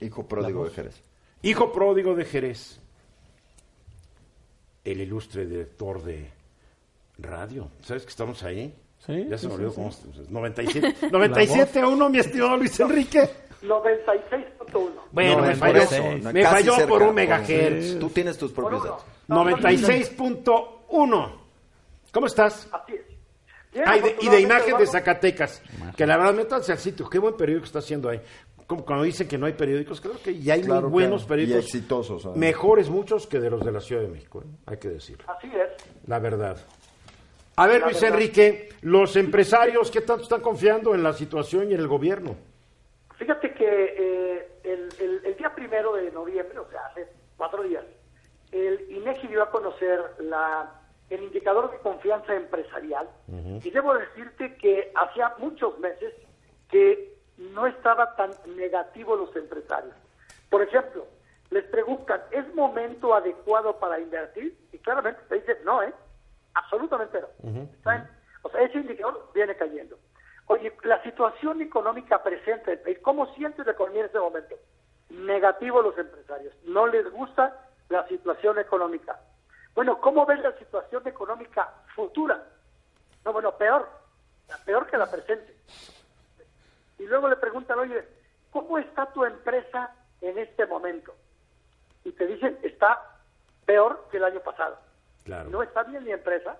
[0.00, 0.94] Hijo pródigo de Jerez.
[1.42, 2.80] Hijo pródigo de Jerez.
[4.84, 6.30] El ilustre director de
[7.18, 7.68] radio.
[7.82, 8.74] ¿Sabes que estamos ahí?
[8.98, 10.10] Sí, Ya se sí, me olvidó sí, cómo sí.
[10.22, 10.30] es.
[10.30, 13.30] 97, 97 a 1, mi estimado Luis Enrique.
[13.62, 14.90] 96.1.
[15.12, 15.82] Bueno, No, me falló,
[16.22, 17.98] no, me falló cerca, por un megahertz.
[17.98, 19.02] Tú tienes tus propios datos.
[19.28, 21.32] No, 96.1.
[22.12, 22.68] ¿Cómo estás?
[22.72, 23.00] Así es.
[23.72, 25.62] Bien, Ah, y de, y de afortunadamente, imagen de Zacatecas.
[25.96, 27.08] Que la verdad, métanse al sitio.
[27.10, 28.20] Qué buen periódico está haciendo ahí.
[28.66, 31.64] Como cuando dicen que no hay periódicos, creo que ya hay Claro muy buenos periódicos.
[31.64, 32.36] Y exitosos.
[32.36, 34.46] Mejores muchos que de los de la Ciudad de México, ¿eh?
[34.66, 35.24] hay que decirlo.
[35.28, 36.08] Así es.
[36.08, 36.56] La verdad.
[37.56, 38.16] A ver, La Luis verdad.
[38.18, 42.34] Enrique, los empresarios, ¿qué tanto están confiando en la situación y en el gobierno?
[43.16, 43.64] Fíjate que
[43.96, 47.06] eh, el, el- el día primero de noviembre, o sea, hace
[47.36, 47.84] cuatro días,
[48.50, 53.08] el INEGI dio a conocer la, el indicador de confianza empresarial
[53.62, 56.12] y debo decirte que hacía muchos meses
[56.70, 59.94] que no estaba tan negativo los empresarios.
[60.50, 61.06] Por ejemplo,
[61.50, 64.56] les preguntan, ¿es momento adecuado para invertir?
[64.72, 65.92] Y claramente te dicen, no, ¿eh?
[66.54, 67.28] Absolutamente no.
[68.42, 69.98] O sea, ese indicador viene cayendo.
[70.46, 74.54] Oye, la situación económica presente del país, ¿cómo sientes la economía en este momento?
[75.10, 76.54] Negativo los empresarios.
[76.64, 79.18] No les gusta la situación económica.
[79.74, 82.44] Bueno, ¿cómo ves la situación económica futura?
[83.24, 83.88] No, bueno, peor.
[84.66, 85.56] Peor que la presente.
[86.98, 88.04] Y luego le preguntan, oye,
[88.50, 91.14] ¿cómo está tu empresa en este momento?
[92.04, 93.18] Y te dicen, está
[93.64, 94.78] peor que el año pasado.
[95.24, 95.50] Claro.
[95.50, 96.56] No está bien mi empresa.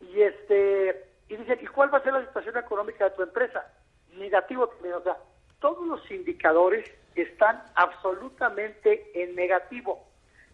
[0.00, 3.66] Y este y dicen, ¿y cuál va a ser la situación económica de tu empresa?
[4.14, 5.16] Negativo también, o sea,
[5.60, 10.06] todos los indicadores están absolutamente en negativo.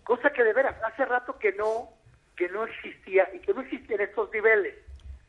[0.04, 1.88] Cosa que de veras, hace rato que no
[2.36, 4.76] que no existía y que no existían estos niveles.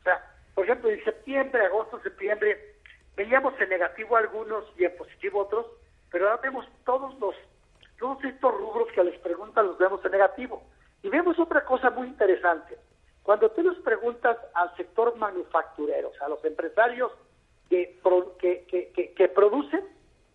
[0.00, 0.24] O sea,
[0.54, 2.76] por ejemplo, en septiembre, agosto, septiembre,
[3.16, 5.66] veíamos en negativo algunos y en positivo otros,
[6.10, 7.34] pero ahora vemos todos los
[7.98, 10.62] todos estos rubros que les preguntan los vemos en negativo.
[11.02, 12.78] Y vemos otra cosa muy interesante.
[13.22, 17.12] Cuando tú les preguntas al sector manufacturero, a los empresarios
[17.68, 18.00] que,
[18.38, 19.84] que, que, que- producen,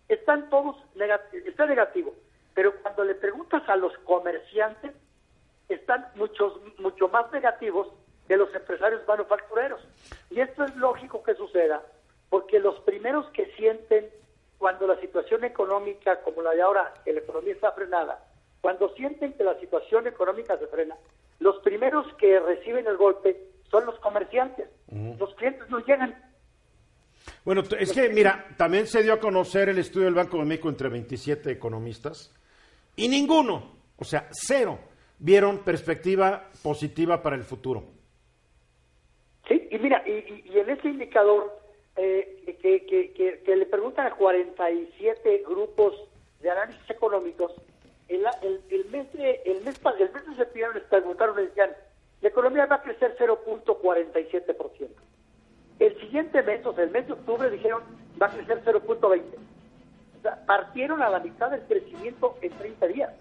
[0.08, 2.14] están todos negativos, está negativo.
[2.54, 4.92] Pero cuando le preguntas a los comerciantes,
[5.68, 7.88] están muchos, mucho más negativos
[8.28, 9.82] que los empresarios manufactureros.
[10.30, 11.82] Y esto es lógico que suceda,
[12.30, 14.08] porque los primeros que sienten
[14.58, 18.24] cuando la situación económica, como la de ahora, que la economía está frenada,
[18.62, 20.96] cuando sienten que la situación económica se frena,
[21.40, 23.38] los primeros que reciben el golpe
[23.70, 24.70] son los comerciantes.
[25.20, 26.16] Los clientes no llegan.
[27.44, 30.70] Bueno, es que, mira, también se dio a conocer el estudio del Banco de México
[30.70, 32.34] entre 27 economistas
[32.96, 34.80] y ninguno, o sea, cero,
[35.20, 37.84] vieron perspectiva positiva para el futuro.
[39.48, 41.60] Sí, y mira, y, y- y en ese indicador
[41.98, 45.94] eh, que, que- que- le preguntan a 47 grupos
[46.42, 47.54] de análisis económicos,
[48.08, 51.72] el, el- mes de el mes, el mes de septiembre les preguntaron, les decían,
[52.22, 54.90] la economía va a crecer 0.47%.
[55.80, 57.84] El siguiente mes, o sea, el mes de octubre, dijeron,
[58.22, 59.22] va a crecer 0.20%.
[60.20, 63.12] O sea, partieron a la mitad del crecimiento en 30 días.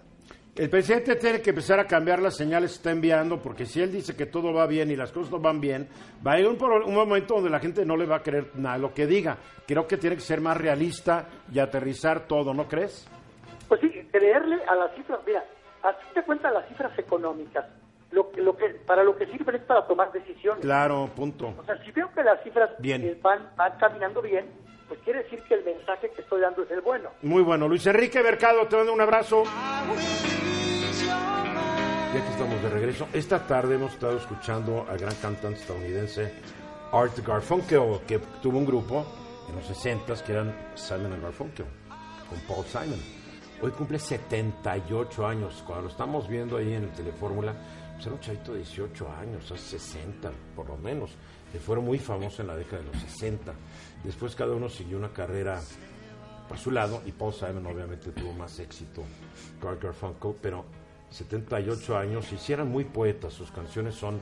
[0.55, 3.91] El presidente tiene que empezar a cambiar las señales que está enviando, porque si él
[3.91, 5.89] dice que todo va bien y las cosas no van bien,
[6.25, 8.77] va a ir un, un momento donde la gente no le va a creer nada
[8.77, 9.37] lo que diga.
[9.67, 13.05] Creo que tiene que ser más realista y aterrizar todo, ¿no crees?
[13.67, 15.43] Pues sí, creerle a las cifras, mira,
[15.83, 17.65] así te cuenta las cifras económicas.
[18.11, 20.61] Lo, que- lo que, para lo que sirven es para tomar decisiones.
[20.61, 21.53] Claro, punto.
[21.57, 23.03] O sea, si veo que las cifras Bien.
[23.03, 24.45] eh, van, van caminando bien,
[24.87, 27.09] pues quiere decir que el mensaje que estoy dando es el bueno.
[27.21, 27.67] Muy bueno.
[27.67, 29.43] Luis Enrique Mercado, te mando un abrazo.
[32.13, 36.31] Ya que estamos de regreso, esta tarde hemos estado escuchando al gran cantante estadounidense
[36.91, 39.05] Art Garfunkel, que tuvo un grupo
[39.49, 41.65] en los 60 que eran Simon and Garfunkel,
[42.29, 43.01] con Paul Simon.
[43.61, 45.63] Hoy cumple 78 años.
[45.65, 47.53] Cuando lo estamos viendo ahí en el Telefórmula,
[47.93, 51.11] pues era un chavito de 18 años, hace 60 por lo menos.
[51.51, 53.53] Que fueron muy famosos en la década de los 60.
[54.05, 55.59] Después cada uno siguió una carrera
[56.47, 59.03] por su lado y Paul Simon obviamente tuvo más éxito
[59.59, 60.65] que Garfunkel, pero
[61.09, 64.21] 78 años y sí eran muy poetas, sus canciones son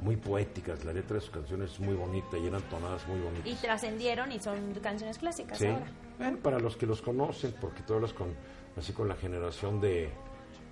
[0.00, 3.22] muy poéticas, la letra de sus canciones es muy bonita y eran tonadas muy Y
[3.22, 3.62] bonitas.
[3.62, 5.66] trascendieron y son canciones clásicas Sí.
[5.66, 5.86] ahora.
[6.18, 8.28] Bueno, para los que los conocen, porque tú hablas con,
[8.76, 10.10] así con la generación de,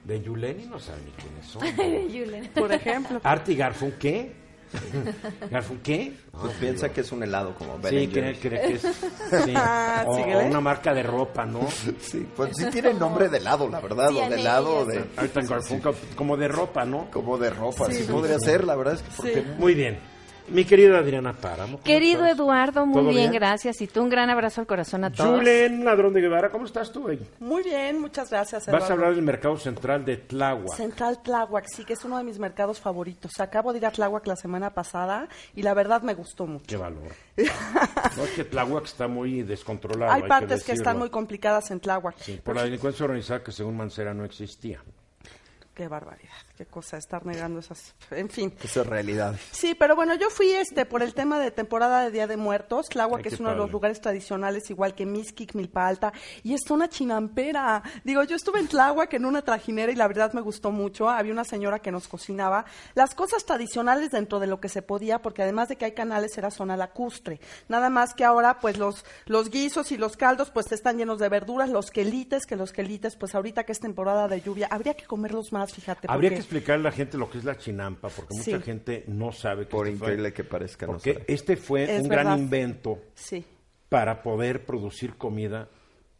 [0.04, 1.62] de Yuleni, no saben ni quiénes son.
[2.12, 2.48] Yulen.
[2.52, 3.20] Por ejemplo.
[3.22, 4.32] Art y Garfunkel, ¿qué?
[5.50, 6.16] ¿Garfunkel?
[6.40, 9.54] Pues piensa que es un helado como Ben Sí, cree, cree que es sí.
[10.06, 10.36] o, síguele.
[10.36, 11.60] o una marca de ropa, ¿no?
[12.00, 16.36] Sí, pues sí tiene nombre de helado, la verdad, o de helado, de, Garfunkel, como
[16.36, 17.10] de ropa, ¿no?
[17.10, 18.10] como de ropa, sí, Sí.
[18.10, 19.98] podría ser, la verdad es que porque Muy bien.
[20.50, 21.74] Mi querida Adriana Páramo.
[21.74, 22.38] ¿cómo Querido estás?
[22.38, 23.80] Eduardo, muy ¿Todo bien, gracias.
[23.80, 25.38] Y tú un gran abrazo al corazón a todos.
[25.38, 27.06] Julen Ladrón de Guevara, ¿cómo estás tú?
[27.06, 27.20] ahí?
[27.38, 28.66] Muy bien, muchas gracias.
[28.66, 28.94] Vas a Eduardo.
[28.94, 30.74] hablar del mercado central de Tláhuac.
[30.76, 33.30] Central Tláhuac, sí, que es uno de mis mercados favoritos.
[33.38, 36.66] Acabo de ir a Tláhuac la semana pasada y la verdad me gustó mucho.
[36.66, 37.12] Qué valor.
[38.16, 40.12] No es que Tláhuac está muy descontrolado.
[40.12, 40.98] Hay que partes que, están decirlo.
[41.00, 42.16] muy complicadas en Tláhuac.
[42.18, 44.82] Sí, por la delincuencia organizada que según Mancera no existía.
[45.80, 46.28] Qué barbaridad,
[46.58, 47.94] qué cosa estar negando esas.
[48.10, 48.52] En fin.
[48.62, 49.40] esas realidades.
[49.50, 52.90] Sí, pero bueno, yo fui este por el tema de temporada de Día de Muertos.
[52.90, 56.12] Tláhuac qué es uno de los lugares tradicionales, igual que Mixquic, Milpa Alta,
[56.42, 57.82] y es una chinampera.
[58.04, 61.08] Digo, yo estuve en Tláhuac en una trajinera y la verdad me gustó mucho.
[61.08, 65.22] Había una señora que nos cocinaba las cosas tradicionales dentro de lo que se podía,
[65.22, 67.40] porque además de que hay canales era zona lacustre.
[67.68, 71.30] Nada más que ahora, pues los los guisos y los caldos, pues están llenos de
[71.30, 75.06] verduras, los quelites, que los quelites, pues ahorita que es temporada de lluvia, habría que
[75.06, 76.06] comerlos más, fíjate.
[76.10, 78.52] Habría que explicarle a la gente lo que es la chinampa, porque Sí.
[78.52, 81.24] mucha gente no sabe que Por este fue- increíble que parezca, no Porque sabe.
[81.28, 82.24] este fue Es un verdad.
[82.24, 83.44] gran invento Sí.
[83.88, 85.68] para poder producir comida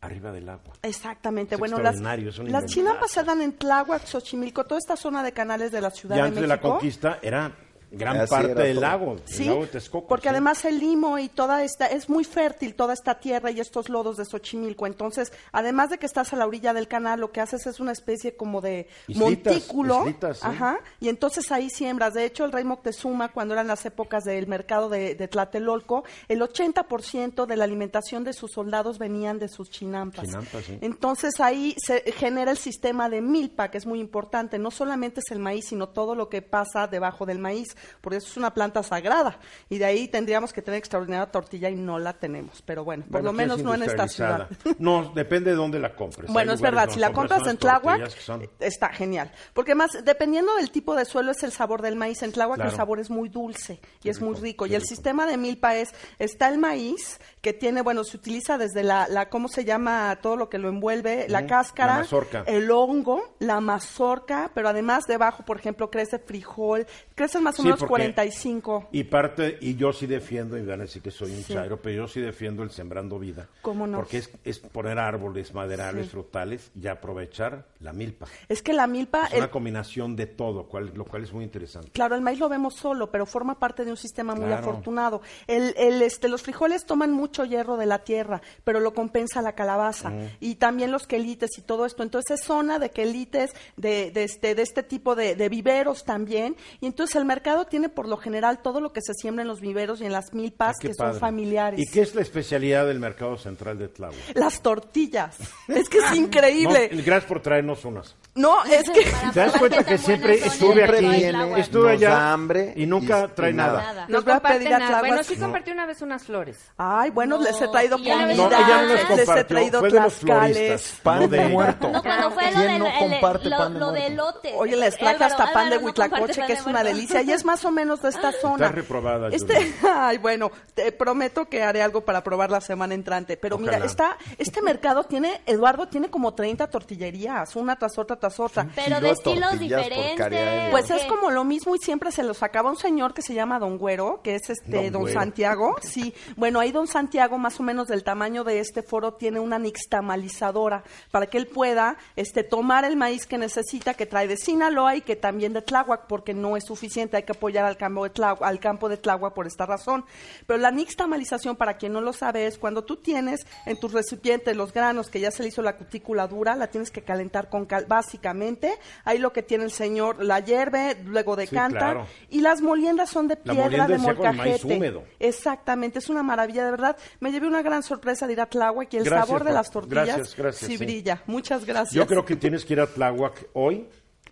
[0.01, 0.74] arriba del agua.
[0.82, 1.57] Exactamente.
[1.57, 5.70] Es bueno, las, las chinampas se dan en Tláhuac, Xochimilco, toda esta zona de canales
[5.72, 7.53] de la Ciudad de antes de la conquista era
[7.91, 8.80] gran Así parte del todo.
[8.80, 10.07] lago, Sí, el lago de Texcoco.
[10.09, 10.28] porque sí.
[10.30, 14.16] además el limo y toda esta, es muy fértil toda esta tierra y estos lodos
[14.16, 14.86] de Xochimilco.
[14.86, 17.93] Entonces, además de que estás a la orilla del canal, lo que haces es una
[17.93, 20.01] especie como de Islitas, montículo.
[20.03, 20.47] islitas, sí.
[20.47, 22.14] Ajá, y entonces ahí siembras.
[22.14, 26.41] De hecho, el rey Moctezuma, cuando eran las épocas del mercado de, de Tlatelolco, el
[26.41, 30.26] 80% de la alimentación de sus soldados venían de sus chinampas.
[30.26, 30.78] Chinampas, sí.
[30.80, 34.59] Entonces ahí se genera el sistema de milpa, que es muy importante.
[34.59, 38.28] No solamente es el maíz, sino todo lo que pasa debajo del maíz, porque eso
[38.28, 39.39] es una planta sagrada.
[39.68, 42.62] Y de ahí tendríamos que tener extraordinaria tortilla y no la tenemos.
[42.62, 44.49] Pero bueno, por Bueno, lo menos no en esta ciudad.
[44.78, 46.31] No, depende de dónde la compres.
[46.41, 49.31] Bueno, Hay es verdad, si la compras en Tláhuac, son- está genial.
[49.55, 52.22] Porque más, dependiendo del tipo de suelo, es el sabor del maíz.
[52.22, 52.70] En Tláhuac Claro.
[52.70, 54.89] el sabor es muy dulce y Qué es muy rico, Y el rico.
[54.89, 59.30] sistema de milpa es, está el maíz, que tiene, bueno, se utiliza desde la, la
[59.30, 60.18] ¿cómo se llama?
[60.20, 62.45] Todo lo que lo envuelve, la cáscara, la mazorca.
[62.47, 67.62] el hongo, la mazorca, pero además debajo, por ejemplo, crece frijol, crecen más o Sí,
[67.64, 68.88] menos porque- 45.
[68.93, 71.55] Y parte, y yo sí defiendo, y van a decir que soy un Sí.
[71.55, 73.49] chairo, pero yo sí defiendo el sembrando vida.
[73.62, 73.97] ¿Cómo no?
[73.99, 76.11] Porque es, es poner árboles, maderables, Sí.
[76.11, 78.26] frutales y aprovechar la milpa.
[78.51, 81.45] Es que la milpa, Es una el- combinación de todo, cual- lo cual es muy
[81.45, 81.91] interesante.
[81.93, 84.61] Claro, el maíz lo vemos solo, pero forma parte de un sistema muy Claro.
[84.62, 85.22] afortunado.
[85.47, 89.41] El, el, este, los frijoles toman mucha mucho hierro de la tierra, pero lo compensa
[89.41, 90.12] la calabaza.
[90.41, 92.03] Y también los quelites y todo esto.
[92.03, 96.57] Entonces es zona de quelites, de, de este, de este tipo de, de viveros también.
[96.81, 99.61] Y entonces el mercado tiene por lo general todo lo que se siembra en los
[99.61, 101.12] viveros y en las milpas Ah, que padre.
[101.12, 101.78] son familiares.
[101.81, 104.16] ¿Y qué es la especialidad del mercado central de Tláhuac?
[104.35, 105.37] Las tortillas.
[105.68, 106.91] Es que es increíble.
[106.93, 108.16] No, gracias por traernos unas.
[108.35, 109.05] No, es que...
[109.33, 113.35] ¿Te das cuenta que siempre estuve Siempre aquí, viene, estuve allá hambre y nunca y-
[113.35, 113.83] trae y nada?
[113.83, 114.07] Nada.
[114.09, 115.01] Nos va a pedir a nada.
[115.01, 115.47] Bueno, sí No.
[115.47, 116.57] compartí una vez unas flores.
[116.76, 118.26] Ay, bueno, No, les he traído comida.
[118.35, 121.01] No, ella no les les he traído fue tlaxcales.
[121.03, 121.89] Pan no de muerto.
[121.91, 124.53] No, cuando fue lo ¿Quién del no el- lo, pan de lo de elote.
[124.57, 127.70] Oye, les traje hasta pan de huitlacoche, que es una delicia, y es más o
[127.72, 128.66] menos de esta zona.
[128.66, 133.37] Estás reprobada, Este, ay, bueno, te prometo que haré algo para probar la semana entrante.
[133.37, 138.39] Pero mira, está, este mercado tiene, Eduardo, tiene como 30 tortillerías, una tras otra tras
[138.39, 138.68] otra.
[138.75, 140.71] Pero de estilos diferentes.
[140.71, 143.35] Pues ¿o es como lo mismo y siempre se lo sacaba un señor que se
[143.35, 145.09] llama Don Güero, que es este Don.
[145.11, 145.77] Santiago.
[145.83, 149.59] Sí, bueno, ahí Don Santiago, más o menos del tamaño de este foro, tiene una
[149.59, 154.97] nixtamalizadora para que él pueda este tomar el maíz que necesita, que trae de Sinaloa
[154.97, 158.11] y que también de Tláhuac, porque no es suficiente, hay que apoyar al campo de
[158.11, 160.05] Tláhuac, al campo de Tláhuac por esta razón.
[160.47, 164.57] Pero la nixtamalización, para quien no lo sabe, es cuando tú tienes en tus recipientes
[164.57, 167.66] los granos que ya se le hizo la cutícula dura, la tienes que calentar con
[167.66, 168.73] cal, básicamente.
[169.05, 171.79] Ahí lo que tiene el señor, la hierve, luego decanta.
[171.79, 172.07] claro.
[172.29, 174.67] Y las moliendas son de piedra de ya con molcajete.
[174.67, 175.05] húmedo.
[175.21, 176.97] Exactamente, es una maravilla, de verdad.
[177.21, 179.71] Me llevé una gran sorpresa de ir a Tláhuac y el Gracias, sabor de las
[179.71, 180.85] tortillas Gracias, gracias, sí, sí.
[180.85, 181.23] brilla.
[181.27, 181.95] Muchas gracias.
[181.95, 183.87] Yo creo que tienes que ir a Tláhuac hoy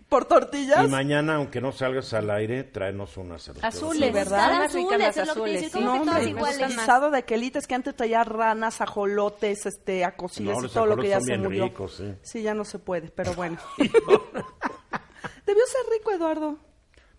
[0.09, 0.83] ¿Por tortillas?
[0.83, 3.47] y mañana, aunque no salgas al aire, tráenos unas.
[3.47, 4.11] los Azules.
[4.11, 4.63] ¿verdad?
[4.63, 5.61] Azules, las es lo que te azules.
[5.61, 5.85] dice, sí.
[5.85, 6.57] ¿cómo que No, hombre, iguales?
[6.59, 10.97] pues, guisado de quelites que antes traía ranas, ajolotes, este, acosiles No, y todo lo
[10.97, 11.65] que ya se murió.
[11.65, 12.41] ricos, sí.
[12.41, 13.57] ya no se puede, pero bueno.
[13.77, 16.57] Debió ser rico, Eduardo.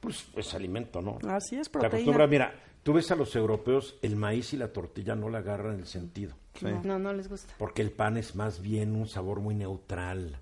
[0.01, 1.18] Pues es alimento, ¿no?
[1.28, 1.97] Así es, Te proteína.
[1.97, 5.76] acostumbras, mira, tú ves a los europeos, el maíz y la tortilla no le agarran
[5.78, 6.34] el sentido.
[6.82, 7.55] No, no les gusta.
[7.59, 10.41] Porque el pan es más bien un sabor muy neutral.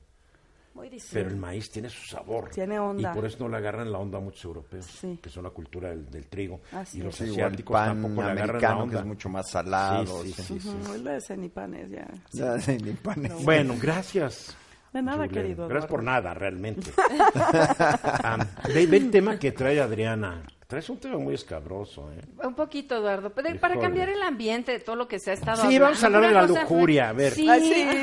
[0.79, 1.15] Muy distinto.
[1.15, 2.51] Pero el maíz tiene su sabor.
[2.51, 3.11] Tiene onda.
[3.11, 5.19] Y por eso no le agarran la onda a muchos europeos, Sí.
[5.23, 6.61] que son la cultura del, del trigo.
[6.73, 8.93] Así y los Sí, asiáticos pan tampoco le agarran la onda.
[8.95, 10.23] que es mucho más salado.
[10.23, 10.71] Sí, sí, sí,
[11.03, 12.07] lo de cenipanes, ya.
[12.33, 13.45] Ya, sí, ni panes.
[13.45, 14.57] Bueno, gracias.
[14.93, 15.35] De nada, Julián.
[15.45, 15.89] querido Gracias Eduardo.
[15.89, 16.91] por nada, realmente.
[18.23, 18.41] Am,
[18.75, 20.43] ve, ve el tema que trae Adriana.
[20.69, 22.21] Traes un tema muy escabroso, ¿eh?
[22.47, 23.31] Un poquito, Eduardo.
[23.31, 26.07] Pero para cambiar el ambiente de todo lo que se ha estado Sí, vamos a
[26.09, 27.33] hablar de la lujuria, a ver.
[27.33, 27.47] Sí,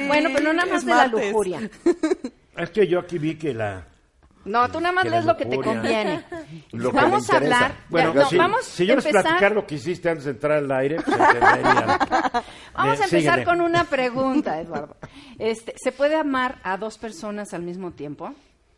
[0.07, 1.69] bueno, pero no nada es más de la lujuria.
[2.57, 3.85] Es que yo aquí vi que la...
[4.45, 6.23] No, tú nada más lees lo que te conviene.
[6.71, 7.75] Lo que vamos a hablar.
[7.89, 10.31] Bueno, ya, no, si, vamos si yo les empezar, platicar lo que hiciste antes de
[10.31, 11.87] entrar al aire, pues entenderían.
[12.73, 14.95] Vamos Eh, a empezar con una pregunta, Eduardo.
[15.37, 18.33] Este, ¿Se puede amar a dos personas al mismo tiempo?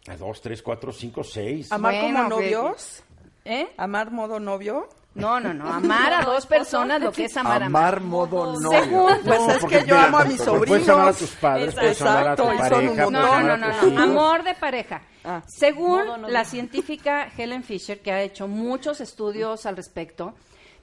[0.08, 1.72] A dos, tres, cuatro, cinco, seis.
[1.72, 3.04] ¿Amar Bueno, como que- novios?
[3.50, 3.68] ¿Eh?
[3.78, 4.88] ¿Amar modo novio?
[5.16, 5.68] No, no, no.
[5.74, 8.70] Amar a dos personas, lo que es amar a Amar modo novio.
[8.84, 11.18] Según- Pues No, es que yo mira, amo a mis porque Puedes amar a sobrinos.
[11.18, 11.82] tus padres, Exacto.
[11.82, 14.02] puedes amar a tu y son un No, no, no, no.
[14.04, 15.02] Amor de pareja.
[15.24, 15.42] Ah.
[15.48, 16.34] Según Modo novio.
[16.34, 20.36] la científica Helen Fisher, que ha hecho muchos estudios al respecto,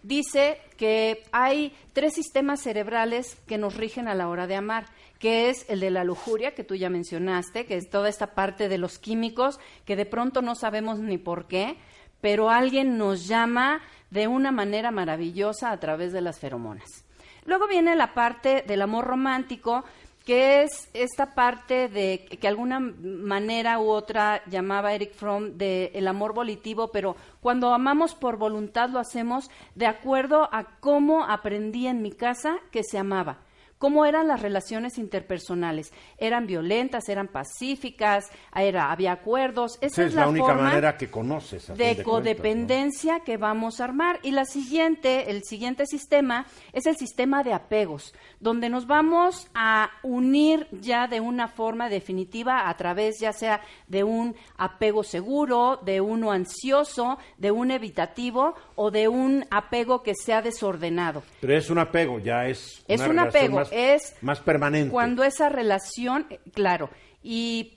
[0.02, 4.86] dice que hay tres sistemas cerebrales que nos rigen a la hora de amar,
[5.18, 8.68] que es el de la lujuria, que tú ya mencionaste, que es toda esta parte
[8.68, 11.78] de los químicos, que de pronto no sabemos ni por qué,
[12.24, 17.04] pero alguien nos llama de una manera maravillosa a través de las feromonas.
[17.44, 19.84] Luego viene la parte del amor romántico,
[20.24, 26.08] que es esta parte de que alguna manera u otra llamaba Eric Fromm de el
[26.08, 32.00] amor volitivo, pero cuando amamos por voluntad lo hacemos de acuerdo a cómo aprendí en
[32.00, 33.43] mi casa que se amaba.
[33.84, 35.92] ¿Cómo eran las relaciones interpersonales?
[36.16, 37.06] ¿Eran violentas?
[37.10, 38.30] ¿Eran pacíficas?
[38.56, 39.76] Era, ¿Había acuerdos?
[39.82, 41.68] Esa es, es la única forma manera que conoces.
[41.68, 42.10] a de cuentas, ¿no?
[42.10, 44.20] codependencia que vamos a armar.
[44.22, 49.90] Y la siguiente, el siguiente sistema es el sistema de apegos, donde nos vamos a
[50.02, 56.00] unir ya de una forma definitiva a través ya sea de un apego seguro, de
[56.00, 61.22] uno ansioso, de un evitativo o de un apego que sea desordenado.
[61.42, 62.82] Pero es un apego, ya es.
[62.88, 64.90] Es una un apego, más, es más permanente.
[64.90, 66.90] Cuando esa relación, eh, claro,
[67.22, 67.76] y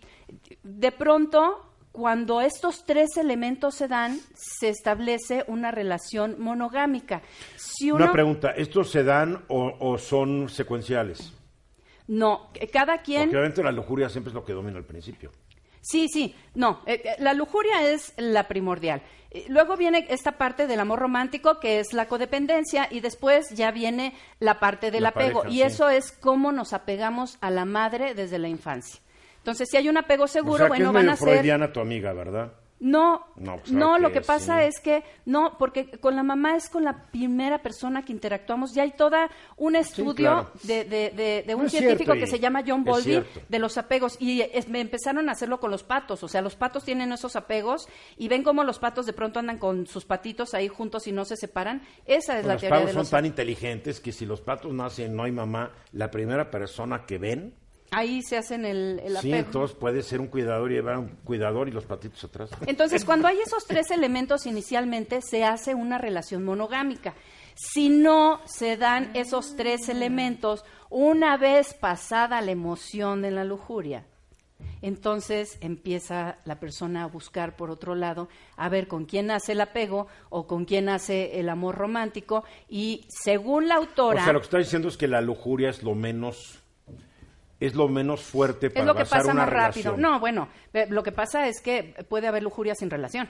[0.63, 7.21] de pronto, cuando estos tres elementos se dan, se establece una relación monogámica.
[7.55, 11.33] Si uno, Una pregunta, ¿estos se dan o, o son secuenciales?
[12.07, 15.31] no, que cada quien, Porque obviamente la lujuria siempre es lo que domina al principio.
[15.89, 19.01] Sí, sí, no, eh, eh, la lujuria es la primordial.
[19.31, 23.71] Eh, Luego viene esta parte del amor romántico, que es la codependencia, y después ya
[23.71, 25.41] viene la parte del La apego.
[25.41, 25.63] pareja, y sí.
[25.63, 28.99] eso es cómo nos apegamos a la madre desde la infancia.
[29.37, 31.27] Entonces, si hay un apego seguro, o sea, que bueno, es van medio a ser...
[31.29, 32.51] freudiana tu amiga, ¿verdad?
[32.79, 34.65] No, No, no, pues, claro lo que que pasa sí.
[34.67, 38.73] es que no, porque con la mamá es con la primera persona que interactuamos.
[38.75, 40.51] Ya hay toda un estudio claro.
[40.61, 43.41] de, de- de- de un científico cierto, que se llama John cierto.
[43.49, 46.21] de los apegos y es- me empezaron a hacerlo con los patos.
[46.23, 49.57] O sea, los patos tienen esos apegos y ven cómo los patos de pronto andan
[49.57, 51.81] con sus patitos ahí juntos y no se separan.
[52.05, 55.15] Esa es la los teoría patos son los tan inteligentes que si los patos nacen
[55.15, 57.55] no hay mamá, la primera persona que ven,
[57.91, 59.35] Ahí se hacen el, el sí, apego.
[59.47, 62.49] entonces puede ser un cuidador y llevar un cuidador y los patitos atrás.
[62.65, 67.13] Entonces, cuando hay esos tres elementos inicialmente, se hace una relación monogámica.
[67.55, 74.05] Si no se dan esos tres elementos una vez pasada la emoción de la lujuria,
[74.81, 78.27] entonces empieza la persona a buscar por otro lado
[78.57, 83.05] a ver con quién hace el apego o con quién hace el amor romántico y
[83.09, 85.95] según la autora O sea, lo que está diciendo es que la lujuria es lo
[85.95, 86.61] menos
[87.59, 89.91] es lo menos fuerte para es lo que basar pasa una más rápido.
[89.93, 90.01] relación.
[90.01, 93.27] No, bueno, eh, lo que pasa es que puede haber lujuria sin relación.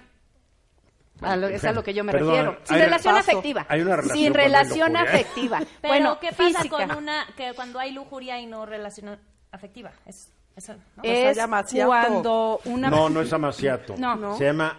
[1.22, 2.58] A lo- es a lo que yo me Perdón, refiero.
[2.64, 3.32] Sin relación paso.
[3.32, 3.66] afectiva.
[3.70, 5.14] Hay una relación Sin relación lujuria.
[5.14, 5.60] afectiva.
[5.82, 6.88] Pero bueno, ¿qué pasa física.
[6.88, 9.20] con una que cuando hay lujuria y no relación
[9.52, 9.92] afectiva?
[10.06, 11.04] Es, eso, ¿no?
[11.04, 11.88] Es asiato.
[11.88, 13.96] cuando una No, no es amaciato.
[13.98, 14.16] No.
[14.16, 14.38] No.
[14.38, 14.78] Se llama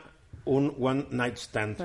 [0.48, 1.76] un one night stand.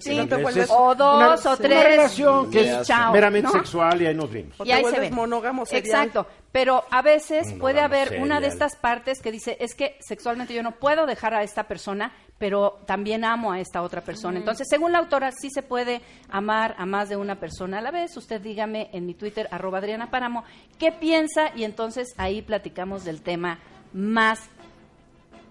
[0.00, 0.26] Sí.
[0.28, 1.70] te vuelves, o dos una- o tres.
[1.72, 3.52] Una relación que y es chao, meramente ¿no?
[3.52, 4.60] sexual y ahí nos vimos.
[4.60, 5.16] O Y te ahí se vuelves ve.
[5.16, 5.86] monógamo serial.
[5.86, 6.26] Exacto.
[6.50, 10.54] Pero a veces Monógamo puede haber una de estas partes que dice, es que sexualmente
[10.54, 14.38] yo no puedo dejar a esta persona, pero también amo a esta otra persona.
[14.38, 16.00] Entonces, según la autora, sí se puede
[16.30, 18.16] amar a más de una persona a la vez.
[18.16, 20.42] Usted dígame en mi Twitter, arroba Adriana Páramo,
[20.78, 23.58] qué piensa y entonces ahí platicamos del tema
[23.92, 24.40] más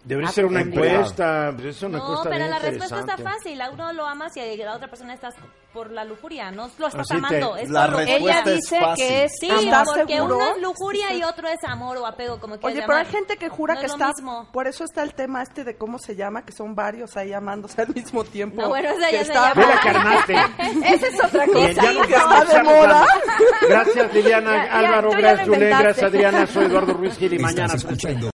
[0.07, 1.51] Debería Ah, ser una encuesta.
[1.53, 3.61] pues es una No, encuesta pero la respuesta está fácil.
[3.61, 5.35] A uno lo amas y a la otra persona estás
[5.73, 6.49] por la lujuria.
[6.49, 7.57] No lo estás Así te- amando.
[7.57, 9.05] es la por Ella es dice fácil.
[9.05, 10.37] que es Sí, ¿Estás porque seguro?
[10.37, 13.15] uno es lujuria y otro es amor o apego, como quieras Oye, pero hay llamar.
[13.19, 14.07] gente que jura No que es está.
[14.07, 14.47] mismo.
[14.53, 17.81] Por eso está el tema este de cómo se llama, que son varios ahí amándose
[17.81, 18.61] al mismo tiempo.
[18.61, 20.25] No, bueno, esa que ya se está- llama-.
[20.87, 21.93] Esa es otra Bien, cosa.
[21.93, 23.05] ya que está de moda.
[23.69, 26.03] Gracias, Liliana, Álvaro, gracias, Julen, gracias.
[26.03, 26.47] Adriana.
[26.47, 27.73] Soy Eduardo Ruiz Gil y mañana.
[27.75, 28.25] Escuchando